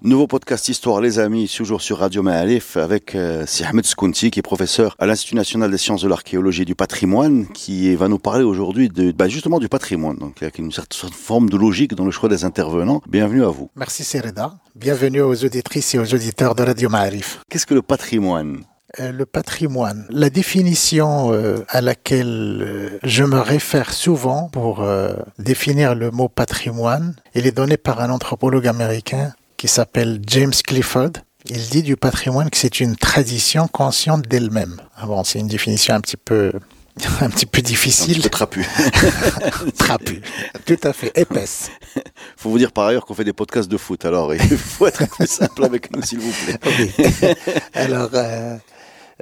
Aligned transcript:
Nouveau 0.00 0.28
podcast 0.28 0.68
Histoire, 0.68 1.00
les 1.00 1.18
amis, 1.18 1.52
toujours 1.52 1.82
sur 1.82 1.98
Radio 1.98 2.22
Ma'alif 2.22 2.76
avec 2.76 3.16
euh, 3.16 3.44
Si 3.48 3.64
Ahmed 3.64 3.84
Skounti, 3.84 4.30
qui 4.30 4.38
est 4.38 4.42
professeur 4.42 4.94
à 5.00 5.06
l'Institut 5.06 5.34
national 5.34 5.72
des 5.72 5.76
sciences 5.76 6.02
de 6.02 6.08
l'archéologie 6.08 6.62
et 6.62 6.64
du 6.64 6.76
patrimoine, 6.76 7.48
qui 7.48 7.92
va 7.96 8.06
nous 8.06 8.20
parler 8.20 8.44
aujourd'hui 8.44 8.88
de, 8.88 9.10
bah, 9.10 9.26
justement 9.26 9.58
du 9.58 9.68
patrimoine. 9.68 10.16
Donc, 10.16 10.36
il 10.40 10.44
y 10.44 10.46
a 10.46 10.50
une 10.56 10.70
certaine 10.70 11.10
forme 11.10 11.50
de 11.50 11.56
logique 11.56 11.96
dans 11.96 12.04
le 12.04 12.12
choix 12.12 12.28
des 12.28 12.44
intervenants. 12.44 13.02
Bienvenue 13.08 13.42
à 13.42 13.48
vous. 13.48 13.70
Merci 13.74 14.04
Sereda. 14.04 14.52
Bienvenue 14.76 15.20
aux 15.20 15.44
auditrices 15.44 15.92
et 15.96 15.98
aux 15.98 16.14
auditeurs 16.14 16.54
de 16.54 16.62
Radio 16.62 16.88
Ma'arif. 16.88 17.40
Qu'est-ce 17.50 17.66
que 17.66 17.74
le 17.74 17.82
patrimoine? 17.82 18.62
Euh, 19.00 19.12
le 19.12 19.26
patrimoine, 19.26 20.06
la 20.08 20.30
définition 20.30 21.30
euh, 21.34 21.58
à 21.68 21.82
laquelle 21.82 22.62
euh, 22.62 22.98
je 23.02 23.22
me 23.22 23.38
réfère 23.38 23.92
souvent 23.92 24.48
pour 24.48 24.86
définir 25.38 25.94
le 25.94 26.10
mot 26.10 26.28
patrimoine, 26.28 27.14
elle 27.34 27.46
est 27.46 27.52
donnée 27.52 27.76
par 27.76 28.00
un 28.00 28.08
anthropologue 28.08 28.66
américain 28.66 29.34
qui 29.58 29.68
s'appelle 29.68 30.22
James 30.26 30.54
Clifford. 30.66 31.10
Il 31.50 31.68
dit 31.68 31.82
du 31.82 31.96
patrimoine 31.96 32.48
que 32.48 32.56
c'est 32.56 32.80
une 32.80 32.96
tradition 32.96 33.68
consciente 33.68 34.26
d'elle-même. 34.26 34.80
Ah 34.96 35.06
bon, 35.06 35.22
c'est 35.24 35.38
une 35.38 35.48
définition 35.48 35.94
un 35.94 36.00
petit 36.00 36.16
peu 36.16 36.52
un 37.20 37.28
petit 37.28 37.44
peu 37.46 37.58
Un 37.58 37.60
petit 37.60 37.62
difficile, 37.62 38.22
peu 38.22 38.30
trapu. 38.30 38.66
trapue, 39.78 40.20
tout 40.64 40.78
à 40.82 40.92
fait 40.94 41.12
épaisse. 41.14 41.70
faut 42.36 42.48
vous 42.48 42.58
dire 42.58 42.72
par 42.72 42.86
ailleurs 42.86 43.04
qu'on 43.04 43.14
fait 43.14 43.24
des 43.24 43.34
podcasts 43.34 43.70
de 43.70 43.76
foot, 43.76 44.06
alors 44.06 44.34
il 44.34 44.40
faut 44.40 44.86
être 44.86 45.04
peu 45.16 45.26
simple 45.26 45.64
avec 45.64 45.94
nous, 45.94 46.02
s'il 46.02 46.20
vous 46.20 46.32
plaît. 46.32 47.36
Alors, 47.74 48.10
euh, 48.14 48.56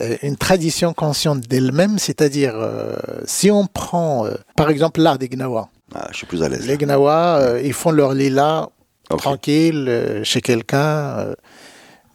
euh, 0.01 0.17
une 0.23 0.37
tradition 0.37 0.93
consciente 0.93 1.41
d'elle-même, 1.41 1.99
c'est-à-dire, 1.99 2.55
euh, 2.57 2.97
si 3.25 3.51
on 3.51 3.67
prend, 3.67 4.27
euh, 4.27 4.35
par 4.55 4.69
exemple, 4.69 5.01
l'art 5.01 5.19
des 5.19 5.29
Gnawa. 5.29 5.69
Ah, 5.95 6.09
je 6.11 6.19
suis 6.19 6.27
plus 6.27 6.43
à 6.43 6.49
l'aise. 6.49 6.67
Les 6.67 6.77
Gnawa, 6.77 7.59
ils 7.63 7.73
font 7.73 7.91
leur 7.91 8.13
lila 8.13 8.69
Tranquille 9.09 9.87
euh, 9.89 10.25
chez 10.25 10.41
quelqu'un. 10.41 10.79
euh, 11.19 11.35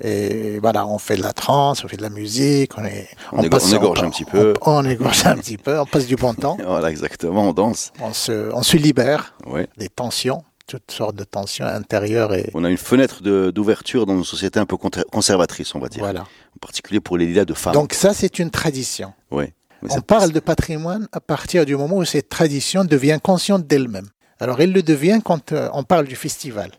et 0.04 0.58
voilà, 0.60 0.88
on 0.88 0.98
fait 0.98 1.16
de 1.16 1.22
la 1.22 1.32
trance, 1.32 1.84
on 1.86 1.88
fait 1.88 1.98
de 1.98 2.02
la 2.02 2.10
musique, 2.10 2.76
on 2.78 2.84
est, 2.86 3.08
On 3.32 3.40
on 3.40 3.44
égorge 3.44 4.02
un 4.04 4.10
petit 4.10 4.26
peu. 4.26 4.54
On, 4.62 4.84
égorge 4.84 5.26
un 5.28 5.38
petit 5.38 5.58
peu, 5.58 5.80
on 5.80 5.86
passe 5.86 6.08
du 6.08 6.16
bon 6.16 6.34
temps, 6.34 6.58
Voilà, 6.66 6.90
exactement, 6.90 7.48
on 7.50 7.54
danse. 7.54 7.92
on 8.02 8.12
se, 8.12 8.52
on 8.54 8.64
se 8.64 8.78
libère 8.78 9.36
Ouais. 9.46 9.68
des 9.78 9.90
tensions, 9.90 10.44
toutes 10.66 10.90
sortes 10.92 11.16
de 11.16 11.24
tensions 11.24 11.66
intérieures 11.68 12.34
et 12.34 12.50
On 12.56 12.64
a 12.64 12.70
une 12.72 12.78
fenêtre 12.78 13.22
d'ouverture 13.52 14.08
dans 14.08 14.18
une 14.18 14.24
société 14.24 14.60
un 14.60 14.66
peu 14.66 14.76
conservatrice, 15.12 15.76
on 15.76 15.80
va 15.80 15.88
dire. 15.88 16.02
voilà. 16.02 16.22
En 16.22 16.60
particulier 16.60 17.00
pour 17.00 17.18
les 17.20 17.28
lilas 17.28 17.46
de 17.46 17.54
femmes. 17.54 17.74
Donc 17.74 17.94
ça, 17.94 18.14
c'est 18.16 18.40
une 18.40 18.50
tradition. 18.50 19.14
Mais 19.32 19.54
On 19.92 20.02
parle 20.02 20.32
de 20.32 20.40
patrimoine 20.40 21.08
à 21.12 21.20
partir 21.20 21.64
du 21.66 21.76
moment 21.76 21.98
où 21.98 22.06
cette 22.06 22.30
tradition 22.30 22.86
devient 22.86 23.20
consciente 23.22 23.68
d'elle-même. 23.68 24.08
Alors, 24.40 24.62
elle 24.62 24.72
le 24.74 24.82
devient 24.84 25.20
quand 25.24 25.52
euh, 25.52 25.70
on 25.74 25.84
parle 25.84 26.08
du 26.08 26.16
festival. 26.16 26.72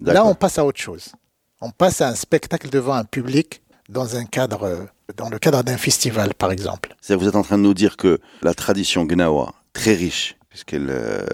Là, 0.00 0.24
on 0.24 0.34
passe 0.34 0.58
à 0.58 0.64
autre 0.64 0.80
chose. 0.80 1.12
On 1.60 1.70
passe 1.70 2.00
à 2.00 2.08
un 2.08 2.14
spectacle 2.14 2.68
devant 2.70 2.94
un 2.94 3.04
public 3.04 3.62
dans 3.88 4.16
un 4.16 4.24
cadre, 4.24 4.88
dans 5.16 5.28
le 5.28 5.38
cadre 5.38 5.62
d'un 5.62 5.76
festival, 5.76 6.34
par 6.34 6.50
exemple. 6.50 6.94
Vous 7.08 7.28
êtes 7.28 7.36
en 7.36 7.42
train 7.42 7.58
de 7.58 7.62
nous 7.62 7.74
dire 7.74 7.96
que 7.96 8.18
la 8.42 8.54
tradition 8.54 9.04
gnawa, 9.04 9.54
très 9.72 9.94
riche, 9.94 10.36
puisqu'elle 10.48 10.88
euh, 10.90 11.24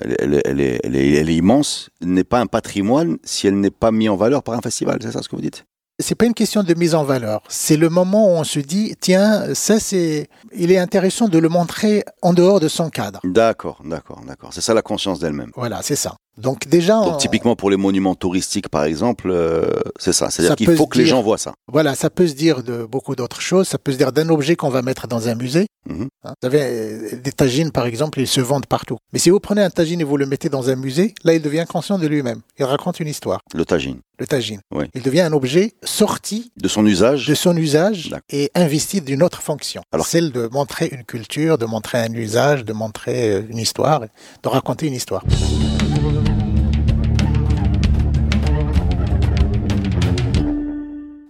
elle, 0.00 0.16
elle- 0.18 0.42
elle 0.44 0.60
est, 0.60 0.80
elle 0.84 0.96
est- 0.96 1.12
elle 1.14 1.30
est 1.30 1.36
immense, 1.36 1.90
n'est 2.00 2.24
pas 2.24 2.40
un 2.40 2.46
patrimoine 2.46 3.18
si 3.24 3.46
elle 3.46 3.58
n'est 3.58 3.70
pas 3.70 3.90
mise 3.92 4.08
en 4.10 4.16
valeur 4.16 4.42
par 4.42 4.54
un 4.54 4.60
festival. 4.60 4.98
C'est 5.00 5.12
ça 5.12 5.22
ce 5.22 5.28
que 5.28 5.36
vous 5.36 5.42
dites? 5.42 5.64
C'est 5.98 6.14
pas 6.14 6.26
une 6.26 6.34
question 6.34 6.62
de 6.62 6.74
mise 6.74 6.94
en 6.94 7.04
valeur. 7.04 7.42
C'est 7.48 7.78
le 7.78 7.88
moment 7.88 8.26
où 8.26 8.36
on 8.36 8.44
se 8.44 8.58
dit, 8.58 8.94
tiens, 9.00 9.54
ça 9.54 9.80
c'est, 9.80 10.28
il 10.54 10.70
est 10.70 10.76
intéressant 10.78 11.26
de 11.28 11.38
le 11.38 11.48
montrer 11.48 12.04
en 12.20 12.34
dehors 12.34 12.60
de 12.60 12.68
son 12.68 12.90
cadre. 12.90 13.20
D'accord, 13.24 13.80
d'accord, 13.84 14.20
d'accord. 14.26 14.52
C'est 14.52 14.60
ça 14.60 14.74
la 14.74 14.82
conscience 14.82 15.20
d'elle-même. 15.20 15.52
Voilà, 15.56 15.80
c'est 15.82 15.96
ça. 15.96 16.14
Donc 16.38 16.66
déjà, 16.68 17.00
Donc 17.02 17.14
on- 17.14 17.16
typiquement 17.16 17.56
pour 17.56 17.70
les 17.70 17.76
monuments 17.76 18.14
touristiques, 18.14 18.68
par 18.68 18.84
exemple, 18.84 19.28
euh, 19.30 19.66
c'est 19.98 20.12
ça. 20.12 20.30
C'est-à-dire 20.30 20.50
Ça 20.52 20.56
qu'il 20.56 20.76
faut 20.76 20.86
que 20.86 20.98
les 20.98 21.06
gens 21.06 21.22
voient 21.22 21.38
ça. 21.38 21.54
Voilà, 21.72 21.94
ça 21.94 22.10
peut 22.10 22.26
se 22.26 22.34
dire 22.34 22.62
de 22.62 22.84
beaucoup 22.84 23.16
d'autres 23.16 23.40
choses. 23.40 23.68
Ça 23.68 23.78
peut 23.78 23.92
se 23.92 23.96
dire 23.98 24.12
d'un 24.12 24.28
objet 24.28 24.54
qu'on 24.56 24.68
va 24.68 24.82
mettre 24.82 25.06
dans 25.08 25.28
un 25.28 25.34
musée. 25.34 25.66
Mhm. 25.88 26.08
Hein, 26.24 26.30
Vous 26.42 26.48
savez, 26.50 26.60
euh, 26.62 27.16
des 27.22 27.32
tagines, 27.32 27.70
par 27.70 27.86
exemple, 27.86 28.20
ils 28.20 28.26
se 28.26 28.40
vendent 28.40 28.66
partout. 28.66 28.96
Mais 29.12 29.18
si 29.18 29.30
vous 29.30 29.40
prenez 29.40 29.62
un 29.62 29.70
tagine 29.70 30.00
et 30.00 30.04
vous 30.04 30.16
le 30.16 30.26
mettez 30.26 30.48
dans 30.48 30.68
un 30.68 30.76
musée, 30.76 31.14
là, 31.24 31.32
il 31.34 31.40
devient 31.42 31.64
conscient 31.68 31.98
de 31.98 32.06
lui-même. 32.06 32.40
Il 32.58 32.64
raconte 32.64 33.00
une 33.00 33.08
histoire, 33.08 33.40
Le 33.54 33.64
tagine. 33.64 33.98
le 34.18 34.26
tagine. 34.26 34.60
Oui. 34.74 34.86
Il 34.94 35.02
devient 35.02 35.20
un 35.22 35.32
objet 35.32 35.74
sorti 35.84 36.50
De 36.60 36.68
son 36.68 36.84
usage, 36.84 37.28
de 37.28 37.34
son 37.34 37.56
usage 37.56 38.10
D'accord. 38.10 38.24
et 38.30 38.50
investi 38.54 39.00
d'une 39.00 39.22
autre 39.22 39.40
fonction. 39.40 39.82
Alors- 39.92 40.06
Celle 40.06 40.32
de 40.32 40.48
montrer 40.52 40.88
une 40.90 41.04
culture, 41.04 41.56
de 41.56 41.66
montrer 41.66 41.98
un 41.98 42.12
usage, 42.12 42.64
de 42.64 42.72
montrer 42.72 43.30
euh, 43.32 43.42
une 43.48 43.58
histoire, 43.58 44.00
de 44.42 44.48
raconter 44.48 44.86
une 44.88 44.94
histoire. 44.94 45.22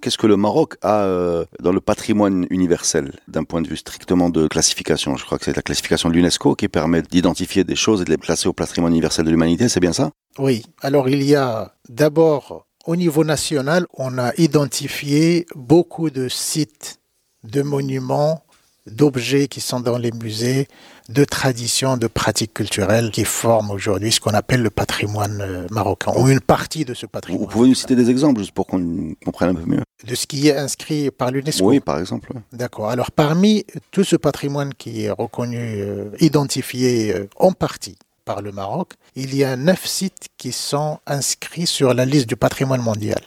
Qu'est-ce 0.06 0.19
que 0.19 0.28
le 0.28 0.37
Maroc 0.37 0.77
a 0.83 1.03
euh, 1.03 1.44
dans 1.59 1.72
le 1.72 1.81
patrimoine 1.81 2.47
universel 2.50 3.19
d'un 3.27 3.43
point 3.43 3.61
de 3.61 3.67
vue 3.67 3.77
strictement 3.77 4.31
de 4.31 4.47
classification? 4.47 5.17
Je 5.17 5.25
crois 5.25 5.37
que 5.37 5.44
c'est 5.44 5.56
la 5.56 5.62
classification 5.62 6.09
de 6.09 6.15
l'UNESCO 6.15 6.55
qui 6.55 6.69
permet 6.69 7.03
d'identifier 7.03 7.65
des 7.65 7.75
choses 7.75 8.03
et 8.03 8.05
de 8.05 8.11
les 8.11 8.17
placer 8.17 8.47
au 8.47 8.53
patrimoine 8.53 8.93
universel 8.93 9.25
de 9.25 9.31
l'humanité, 9.31 9.69
c'est 9.69 9.81
bien 9.81 9.93
ça? 9.93 10.12
Oui, 10.39 10.62
alors 10.81 11.09
il 11.09 11.25
y 11.25 11.34
a 11.34 11.75
d'abord 11.89 12.69
au 12.87 12.94
niveau 12.94 13.25
national, 13.25 13.84
on 13.94 14.17
a 14.17 14.33
identifié 14.39 15.44
beaucoup 15.56 16.11
de 16.11 16.28
sites, 16.28 17.00
de 17.43 17.62
monuments, 17.62 18.44
d'objets 18.87 19.49
qui 19.49 19.61
sont 19.61 19.81
dans 19.81 19.99
les 19.99 20.13
musées, 20.13 20.69
de 21.09 21.25
traditions, 21.25 21.97
de 21.97 22.07
pratiques 22.07 22.55
culturelles 22.55 23.11
qui 23.11 23.25
forment 23.25 23.71
aujourd'hui 23.71 24.13
ce 24.13 24.21
qu'on 24.21 24.35
appelle 24.35 24.63
le 24.63 24.71
patrimoine 24.71 25.41
euh, 25.41 25.67
marocain, 25.71 26.13
ou 26.17 26.29
une 26.29 26.41
partie 26.41 26.85
de 26.85 26.95
ce 26.95 27.07
Vous 27.07 27.11
patrimoine, 27.11 27.49
pouvez 27.49 27.69
nous 27.69 27.75
citer 27.75 27.95
des 27.97 28.11
exemples 28.11 28.41
juste 28.41 28.53
pour 28.53 28.67
qu'on 28.67 29.15
comprenne 29.25 29.51
un 29.51 29.55
peu 29.55 29.67
mieux 29.67 29.83
de 30.05 30.15
ce 30.15 30.27
qui 30.27 30.49
est 30.49 30.57
inscrit 30.57 31.11
par 31.11 31.31
l'UNESCO. 31.31 31.65
Oui, 31.65 31.81
par 31.81 31.99
exemple. 31.99 32.33
D'accord. 32.53 32.91
Alors 32.91 33.11
parmi 33.11 33.65
tout 33.91 34.05
ce 34.05 34.17
patrimoine 34.17 34.75
qui 34.75 35.05
est 35.05 35.11
reconnu, 35.11 35.59
euh, 35.59 36.11
identifié 36.21 37.15
euh, 37.15 37.29
en 37.37 37.53
partie 37.53 37.97
par 38.25 38.43
le 38.43 38.53
Maroc, 38.53 38.93
il 39.15 39.35
y 39.35 39.45
a 39.45 39.57
neuf 39.57 39.87
sites 39.87 40.29
qui 40.37 40.53
sont 40.53 40.99
inscrits 41.07 41.67
sur 41.67 41.95
la 41.95 42.05
liste 42.05 42.29
du 42.29 42.37
patrimoine 42.37 42.83
mondial. 42.83 43.21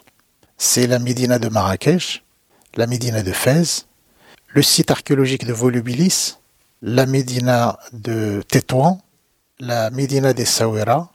C'est 0.57 0.87
la 0.87 0.99
Médina 0.99 1.39
de 1.39 1.47
Marrakech, 1.47 2.23
la 2.75 2.85
Médina 2.85 3.23
de 3.23 3.31
Fès, 3.31 3.87
le 4.53 4.61
site 4.61 4.91
archéologique 4.91 5.45
de 5.45 5.53
Volubilis, 5.53 6.37
la 6.81 7.05
Médina 7.05 7.77
de 7.93 8.41
Tétouan, 8.47 9.01
la 9.59 9.89
Médina 9.91 10.33
des 10.33 10.45
Sawira, 10.45 11.11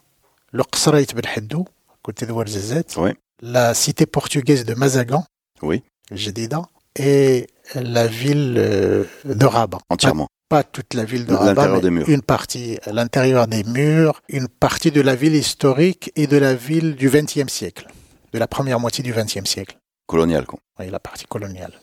le 0.51 0.63
Qsrait 0.63 1.05
Ben 1.15 1.23
Haddou, 1.35 1.65
à 1.89 1.95
côté 2.01 2.25
de 2.25 2.31
Ouarzazate, 2.31 2.95
Oui. 2.97 3.11
la 3.41 3.73
cité 3.73 4.05
portugaise 4.05 4.65
de 4.65 4.73
Mazagan, 4.73 5.25
Oui, 5.61 5.83
Jadida, 6.11 6.61
et 6.95 7.47
la 7.75 8.07
ville 8.07 8.55
euh, 8.57 9.03
de 9.25 9.45
Rabat. 9.45 9.79
entièrement. 9.89 10.27
Pas, 10.47 10.57
pas 10.57 10.63
toute 10.63 10.93
la 10.93 11.03
ville 11.03 11.25
de 11.25 11.33
Rabat, 11.33 11.81
mais 11.89 12.03
une 12.03 12.21
partie 12.21 12.77
à 12.85 12.91
l'intérieur 12.93 13.47
des 13.47 13.63
murs, 13.63 14.21
une 14.29 14.47
partie 14.47 14.91
de 14.91 15.01
la 15.01 15.15
ville 15.15 15.35
historique 15.35 16.11
et 16.15 16.27
de 16.27 16.37
la 16.37 16.53
ville 16.53 16.95
du 16.95 17.09
XXe 17.09 17.51
siècle, 17.51 17.87
de 18.31 18.37
la 18.39 18.47
première 18.47 18.79
moitié 18.79 19.03
du 19.03 19.11
XXe 19.11 19.43
siècle. 19.49 19.77
Colonial. 20.07 20.45
quoi. 20.45 20.59
Oui, 20.79 20.89
la 20.91 20.99
partie 20.99 21.25
coloniale. 21.25 21.73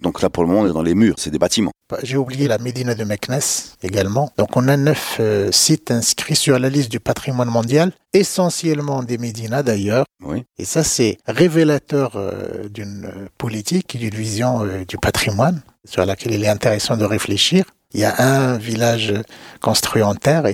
Donc 0.00 0.22
là, 0.22 0.30
pour 0.30 0.44
le 0.44 0.48
moment, 0.48 0.60
on 0.62 0.66
est 0.68 0.72
dans 0.72 0.82
les 0.82 0.94
murs, 0.94 1.16
c'est 1.18 1.30
des 1.30 1.38
bâtiments. 1.38 1.72
Pas- 1.88 1.98
J'ai 2.02 2.16
oublié 2.16 2.46
la 2.46 2.58
Médina 2.58 2.94
de 2.94 3.02
Meknes 3.04 3.40
également. 3.82 4.30
Donc 4.38 4.56
on 4.56 4.68
a 4.68 4.76
neuf 4.76 5.16
euh, 5.20 5.50
sites 5.50 5.90
inscrits 5.90 6.36
sur 6.36 6.58
la 6.58 6.68
liste 6.68 6.90
du 6.90 7.00
patrimoine 7.00 7.48
mondial, 7.48 7.92
essentiellement 8.12 9.02
des 9.02 9.18
Médinas 9.18 9.62
d'ailleurs. 9.62 10.04
Oui. 10.24 10.44
Et 10.58 10.64
ça, 10.64 10.84
c'est 10.84 11.18
révélateur 11.26 12.12
euh, 12.16 12.68
d'une 12.68 13.06
euh, 13.06 13.26
politique 13.38 13.94
et 13.94 13.98
d'une 13.98 14.14
vision 14.14 14.64
euh, 14.64 14.84
du 14.84 14.98
patrimoine 14.98 15.62
sur 15.84 16.04
laquelle 16.06 16.32
il 16.34 16.44
est 16.44 16.48
intéressant 16.48 16.96
de 16.96 17.04
réfléchir. 17.04 17.64
Il 17.94 18.00
y 18.00 18.04
a 18.04 18.14
un 18.20 18.58
village 18.58 19.14
construit 19.62 20.02
en 20.02 20.14
terre, 20.14 20.44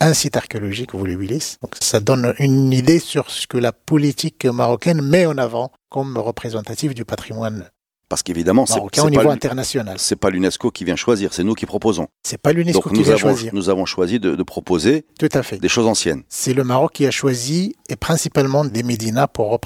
un 0.00 0.14
site 0.14 0.36
archéologique, 0.36 0.94
Volubilis. 0.94 1.58
Donc 1.62 1.74
ça 1.80 2.00
donne 2.00 2.34
une 2.40 2.72
idée 2.72 2.98
sur 2.98 3.30
ce 3.30 3.46
que 3.46 3.56
la 3.56 3.70
politique 3.70 4.44
marocaine 4.46 5.00
met 5.00 5.26
en 5.26 5.38
avant 5.38 5.70
comme 5.90 6.18
représentatif 6.18 6.92
du 6.92 7.04
patrimoine 7.04 7.68
Parce 8.08 8.22
qu'évidemment, 8.22 8.66
c'est 8.66 9.00
au 9.00 9.10
niveau 9.10 9.30
international. 9.30 9.96
c'est 9.98 10.16
pas 10.16 10.30
l'UNESCO 10.30 10.70
qui 10.70 10.84
vient 10.84 10.94
choisir, 10.94 11.34
c'est 11.34 11.42
nous 11.42 11.54
qui 11.54 11.66
proposons. 11.66 12.06
C'est 12.22 12.40
pas 12.40 12.52
l'UNESCO 12.52 12.90
qui 12.90 12.94
nous 12.94 13.02
vient 13.02 13.14
avons, 13.14 13.20
choisir. 13.20 13.54
nous 13.54 13.68
avons 13.68 13.84
choisi 13.84 14.20
de, 14.20 14.36
de 14.36 14.42
proposer 14.44 15.04
Tout 15.18 15.28
à 15.32 15.42
fait. 15.42 15.58
des 15.58 15.68
choses 15.68 15.86
anciennes. 15.86 16.22
C'est 16.28 16.54
le 16.54 16.62
Maroc 16.62 16.92
qui 16.92 17.06
a 17.06 17.10
choisi, 17.10 17.74
et 17.88 17.96
principalement 17.96 18.64
des 18.64 18.84
Médinas 18.84 19.26
pour, 19.26 19.58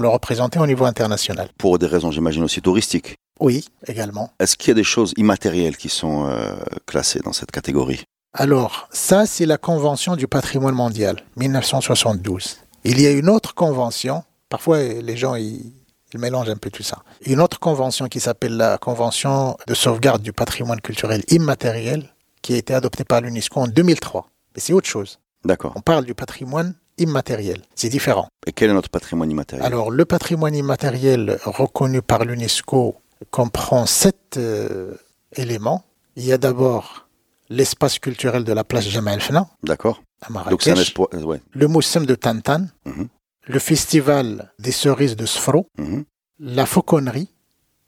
le 0.00 0.08
représenter 0.08 0.58
au 0.58 0.66
niveau 0.66 0.86
international. 0.86 1.48
Pour 1.56 1.78
des 1.78 1.86
raisons, 1.86 2.10
j'imagine, 2.10 2.42
aussi 2.42 2.60
touristiques. 2.60 3.14
Oui, 3.38 3.64
également. 3.86 4.30
Est-ce 4.40 4.56
qu'il 4.56 4.68
y 4.68 4.72
a 4.72 4.74
des 4.74 4.84
choses 4.84 5.12
immatérielles 5.16 5.76
qui 5.76 5.88
sont 5.88 6.26
euh, 6.26 6.54
classées 6.86 7.20
dans 7.20 7.32
cette 7.32 7.52
catégorie? 7.52 8.02
Alors, 8.32 8.88
ça, 8.90 9.26
c'est 9.26 9.46
la 9.46 9.58
Convention 9.58 10.16
du 10.16 10.26
patrimoine 10.26 10.74
mondial, 10.74 11.22
1972. 11.36 12.58
Il 12.82 13.00
y 13.00 13.06
a 13.06 13.12
une 13.12 13.28
autre 13.28 13.54
convention, 13.54 14.24
parfois 14.48 14.82
les 14.82 15.16
gens 15.16 15.36
ils, 15.36 15.72
ils 16.14 16.20
mélangent 16.20 16.48
un 16.50 16.56
peu 16.56 16.70
tout 16.70 16.82
ça. 16.82 16.98
Une 17.26 17.40
autre 17.40 17.58
convention 17.58 18.06
qui 18.08 18.20
s'appelle 18.20 18.56
la 18.56 18.78
Convention 18.78 19.56
de 19.66 19.74
sauvegarde 19.74 20.22
du 20.22 20.32
patrimoine 20.32 20.80
culturel 20.80 21.22
immatériel, 21.28 22.14
qui 22.40 22.54
a 22.54 22.56
été 22.56 22.72
adoptée 22.72 23.04
par 23.04 23.20
l'UNESCO 23.20 23.60
en 23.60 23.66
2003. 23.66 24.26
Mais 24.54 24.60
c'est 24.60 24.72
autre 24.72 24.86
chose. 24.88 25.18
D'accord. 25.44 25.72
On 25.76 25.80
parle 25.80 26.04
du 26.04 26.14
patrimoine 26.14 26.74
immatériel. 26.98 27.60
C'est 27.74 27.88
différent. 27.88 28.28
Et 28.46 28.52
quel 28.52 28.70
est 28.70 28.74
notre 28.74 28.88
patrimoine 28.90 29.30
immatériel? 29.30 29.66
Alors, 29.66 29.90
le 29.90 30.04
patrimoine 30.04 30.54
immatériel 30.54 31.38
reconnu 31.44 32.00
par 32.02 32.24
l'UNESCO 32.24 32.96
comprend 33.30 33.86
sept 33.86 34.36
euh, 34.36 34.94
éléments. 35.34 35.84
Il 36.16 36.24
y 36.24 36.32
a 36.32 36.38
d'abord 36.38 37.08
l'espace 37.50 37.98
culturel 37.98 38.44
de 38.44 38.52
la 38.52 38.62
place 38.64 38.84
Jamal 38.88 39.20
Fna 39.20 39.48
D'accord. 39.64 40.02
à 40.22 40.28
Donc 40.50 40.62
c'est 40.62 40.70
un 40.70 40.74
Marrakech, 40.74 40.78
espoir. 40.88 41.08
euh, 41.14 41.22
ouais. 41.22 41.40
le 41.52 41.66
Moussem 41.68 42.06
de 42.06 42.14
Tantan, 42.14 42.66
Mhm. 42.86 43.08
Le 43.46 43.58
festival 43.58 44.52
des 44.58 44.72
cerises 44.72 45.16
de 45.16 45.26
Sfro, 45.26 45.68
Mhm. 45.78 46.04
la 46.40 46.66
fauconnerie 46.66 47.28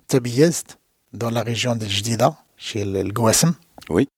Tabiyezd 0.08 0.76
dans 1.12 1.30
la 1.30 1.42
région 1.42 1.74
de 1.76 1.86
Jdida, 1.86 2.36
chez 2.56 2.84
le 2.84 3.02
Gouassem. 3.10 3.54
Oui. 3.90 4.08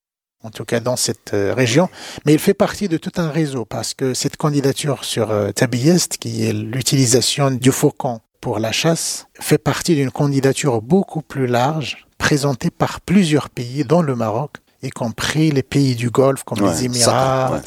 En 0.45 0.51
tout 0.51 0.65
cas 0.65 0.79
dans 0.81 0.97
cette 0.97 1.35
euh, 1.35 1.53
région. 1.55 1.89
Mais 2.25 2.33
il 2.35 2.39
fait 2.39 2.55
partie 2.55 2.89
de 2.89 2.97
tout 2.97 3.11
un 3.17 3.29
réseau 3.31 3.65
parce 3.65 3.95
que 3.95 4.15
cette 4.15 4.37
candidature 4.37 5.05
sur 5.05 5.31
euh, 5.31 5.51
Tabiyezd, 5.51 6.17
qui 6.19 6.45
est 6.45 6.53
l'utilisation 6.53 7.51
du 7.51 7.73
faucon 7.73 8.21
pour 8.41 8.59
la 8.61 8.71
chasse, 8.71 9.27
fait 9.41 9.59
partie 9.59 9.97
d'une 9.97 10.13
candidature 10.13 10.81
beaucoup 10.81 11.23
plus 11.23 11.47
large, 11.49 12.07
présentée 12.19 12.71
par 12.71 13.01
plusieurs 13.01 13.51
pays, 13.51 13.85
dont 13.85 14.01
le 14.03 14.15
Maroc, 14.15 14.59
y 14.83 14.91
compris 14.91 15.51
les 15.51 15.63
pays 15.63 15.95
du 15.95 16.11
Golfe 16.11 16.45
comme 16.45 16.61
Ouais, 16.61 16.71
les 16.71 16.85
Émirats, 16.85 17.61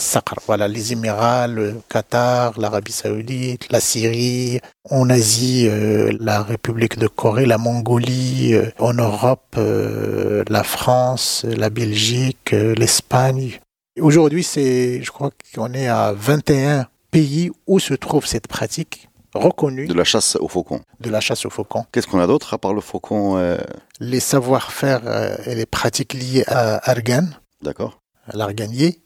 voilà, 0.46 0.68
les 0.68 0.94
Émirats, 0.94 1.48
le 1.48 1.82
Qatar, 1.90 2.60
l'Arabie 2.60 2.92
Saoudite, 2.92 3.68
la 3.70 3.82
Syrie, 3.82 4.60
en 4.90 5.10
Asie, 5.10 5.68
euh, 5.68 6.16
la 6.20 6.42
République 6.42 6.98
de 6.98 7.08
Corée, 7.08 7.46
la 7.46 7.58
Mongolie, 7.58 8.54
euh, 8.54 8.72
en 8.80 8.94
Europe, 8.94 9.56
euh, 9.58 10.44
la 10.48 10.64
France, 10.64 11.46
la 11.46 11.70
Belgique, 11.70 12.52
l'Espagne. 12.52 13.60
Aujourd'hui, 14.00 14.44
c'est, 14.44 15.02
je 15.04 15.12
crois 15.12 15.32
qu'on 15.54 15.74
est 15.74 15.88
à 15.88 16.14
21 16.14 16.88
pays 17.12 17.52
où 17.68 17.80
se 17.80 17.94
trouve 17.94 18.26
cette 18.26 18.48
pratique 18.48 19.10
reconnue 19.34 19.88
De 19.88 19.94
la 19.94 20.04
chasse 20.04 20.36
au 20.36 20.48
faucon. 20.48 20.82
de 21.00 21.10
la 21.10 21.22
chasse 21.22 21.46
au 21.46 21.50
faucon. 21.50 21.86
Qu'est-ce 21.92 22.08
qu'on 22.08 22.20
a 22.20 22.28
d'autre 22.28 22.54
à 22.54 22.58
part 22.58 22.74
le 22.74 22.82
faucon 22.82 23.38
euh, 23.38 23.58
Les 24.00 24.20
savoir-faire 24.20 25.02
euh, 25.06 25.36
et 25.46 25.56
les 25.56 25.66
pratiques 25.66 26.14
liées 26.14 26.44
à 26.48 26.90
Argan, 26.90 27.28
D'accord. 27.62 28.00
l'arganier. 28.34 29.02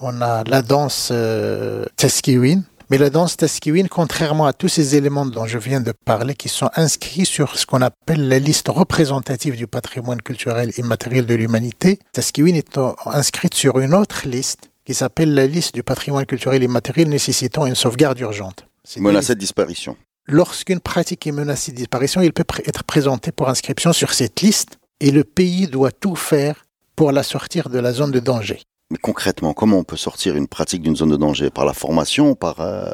On 0.00 0.20
a 0.22 0.44
la 0.44 0.62
danse 0.62 1.08
euh, 1.12 1.84
Teskiwin. 1.96 2.62
Mais 2.90 2.98
la 2.98 3.08
danse 3.08 3.36
Teskiwin, 3.36 3.86
contrairement 3.88 4.46
à 4.46 4.52
tous 4.52 4.66
ces 4.66 4.96
éléments 4.96 5.24
dont 5.24 5.46
je 5.46 5.58
viens 5.58 5.80
de 5.80 5.92
parler, 6.04 6.34
qui 6.34 6.48
sont 6.48 6.70
inscrits 6.74 7.24
sur 7.24 7.56
ce 7.56 7.64
qu'on 7.64 7.82
appelle 7.82 8.26
la 8.28 8.40
liste 8.40 8.66
représentative 8.68 9.56
du 9.56 9.68
patrimoine 9.68 10.20
culturel 10.20 10.72
immatériel 10.76 11.24
de 11.24 11.34
l'humanité, 11.34 12.00
Teskiwin 12.12 12.56
est 12.56 12.78
inscrite 13.06 13.54
sur 13.54 13.78
une 13.78 13.94
autre 13.94 14.26
liste 14.26 14.70
qui 14.84 14.94
s'appelle 14.94 15.34
la 15.34 15.46
liste 15.46 15.72
du 15.74 15.84
patrimoine 15.84 16.26
culturel 16.26 16.64
immatériel 16.64 17.08
nécessitant 17.08 17.64
une 17.66 17.76
sauvegarde 17.76 18.18
urgente. 18.18 18.64
C'est 18.92 18.98
des 18.98 19.04
Menacé 19.06 19.36
de 19.36 19.38
disparition. 19.38 19.96
Lorsqu'une 20.26 20.80
pratique 20.80 21.24
est 21.24 21.30
menacée 21.30 21.70
de 21.70 21.76
disparition, 21.76 22.22
il 22.22 22.32
peut 22.32 22.42
être 22.66 22.82
présenté 22.82 23.30
pour 23.30 23.48
inscription 23.48 23.92
sur 23.92 24.12
cette 24.12 24.40
liste 24.40 24.78
et 24.98 25.12
le 25.12 25.22
pays 25.22 25.68
doit 25.68 25.92
tout 25.92 26.16
faire 26.16 26.66
pour 26.96 27.12
la 27.12 27.22
sortir 27.22 27.68
de 27.68 27.78
la 27.78 27.92
zone 27.92 28.10
de 28.10 28.18
danger. 28.18 28.60
Mais 28.90 28.98
concrètement, 28.98 29.52
comment 29.52 29.76
on 29.76 29.84
peut 29.84 29.96
sortir 29.96 30.34
une 30.34 30.48
pratique 30.48 30.82
d'une 30.82 30.96
zone 30.96 31.10
de 31.10 31.16
danger? 31.16 31.50
Par 31.50 31.66
la 31.66 31.72
formation, 31.72 32.34
par 32.34 32.60
euh, 32.60 32.90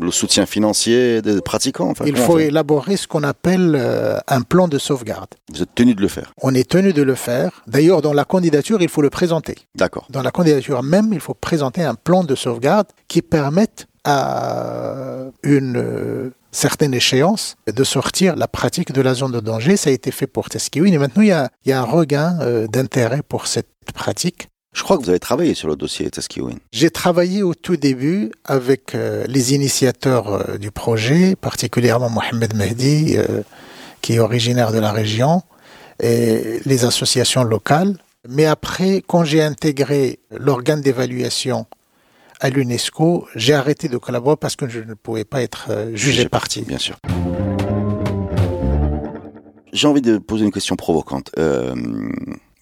le 0.00 0.10
soutien 0.10 0.46
financier 0.46 1.22
des 1.22 1.40
pratiquants 1.40 1.90
enfin, 1.90 2.06
il 2.06 2.16
faut 2.16 2.40
élaborer 2.40 2.96
ce 2.96 3.06
qu'on 3.06 3.22
appelle 3.22 3.76
euh, 3.78 4.18
un 4.26 4.42
plan 4.42 4.66
de 4.66 4.78
sauvegarde. 4.78 5.28
Vous 5.52 5.62
êtes 5.62 5.76
tenu 5.76 5.94
de 5.94 6.00
le 6.00 6.08
faire? 6.08 6.32
On 6.42 6.56
est 6.56 6.68
tenu 6.68 6.92
de 6.92 7.02
le 7.02 7.14
faire. 7.14 7.62
D'ailleurs, 7.68 8.02
dans 8.02 8.14
la 8.14 8.24
candidature, 8.24 8.82
il 8.82 8.88
faut 8.88 9.00
le 9.00 9.10
présenter. 9.10 9.54
D'accord. 9.76 10.08
Dans 10.10 10.22
la 10.22 10.32
candidature 10.32 10.82
même, 10.82 11.12
il 11.12 11.20
faut 11.20 11.34
présenter 11.34 11.84
un 11.84 11.94
plan 11.94 12.24
de 12.24 12.34
sauvegarde 12.34 12.88
qui 13.06 13.22
permette 13.22 13.86
à 14.06 15.26
une 15.42 15.76
euh, 15.76 16.30
certaine 16.56 16.94
échéance 16.94 17.56
de 17.66 17.84
sortir 17.84 18.34
la 18.34 18.48
pratique 18.48 18.92
de 18.92 19.02
la 19.02 19.14
zone 19.14 19.32
de 19.32 19.40
danger. 19.40 19.76
Ça 19.76 19.90
a 19.90 19.92
été 19.92 20.10
fait 20.10 20.26
pour 20.26 20.48
Teskiwin 20.48 20.92
et 20.92 20.98
maintenant 20.98 21.22
il 21.22 21.28
y 21.28 21.32
a, 21.32 21.50
il 21.64 21.70
y 21.70 21.72
a 21.72 21.80
un 21.80 21.84
regain 21.84 22.38
euh, 22.40 22.66
d'intérêt 22.66 23.20
pour 23.28 23.46
cette 23.46 23.68
pratique. 23.94 24.48
Je 24.72 24.82
crois 24.82 24.96
que 24.98 25.02
vous 25.02 25.10
avez 25.10 25.18
travaillé 25.18 25.54
sur 25.54 25.68
le 25.68 25.76
dossier 25.76 26.10
Teskiwin. 26.10 26.58
J'ai 26.72 26.90
travaillé 26.90 27.42
au 27.42 27.54
tout 27.54 27.76
début 27.76 28.32
avec 28.44 28.94
euh, 28.94 29.24
les 29.28 29.54
initiateurs 29.54 30.32
euh, 30.32 30.58
du 30.58 30.70
projet, 30.70 31.36
particulièrement 31.36 32.10
Mohamed 32.10 32.54
Mehdi, 32.54 33.16
qui 34.00 34.14
est 34.14 34.18
originaire 34.18 34.72
de 34.72 34.78
la 34.78 34.92
région, 34.92 35.42
et 36.02 36.60
les 36.64 36.84
associations 36.84 37.42
locales. 37.42 37.96
Mais 38.28 38.44
après, 38.44 39.02
quand 39.06 39.24
j'ai 39.24 39.42
intégré 39.42 40.20
l'organe 40.30 40.80
d'évaluation 40.80 41.66
à 42.40 42.50
l'UNESCO, 42.50 43.26
j'ai 43.34 43.54
arrêté 43.54 43.88
de 43.88 43.96
collaborer 43.98 44.36
parce 44.36 44.56
que 44.56 44.68
je 44.68 44.80
ne 44.80 44.94
pouvais 44.94 45.24
pas 45.24 45.42
être 45.42 45.66
euh, 45.70 45.94
jugé 45.94 46.28
parti. 46.28 46.62
Bien 46.62 46.78
sûr. 46.78 46.96
J'ai 49.72 49.86
envie 49.88 50.00
de 50.02 50.18
poser 50.18 50.44
une 50.44 50.52
question 50.52 50.76
provocante. 50.76 51.30
Euh, 51.38 51.74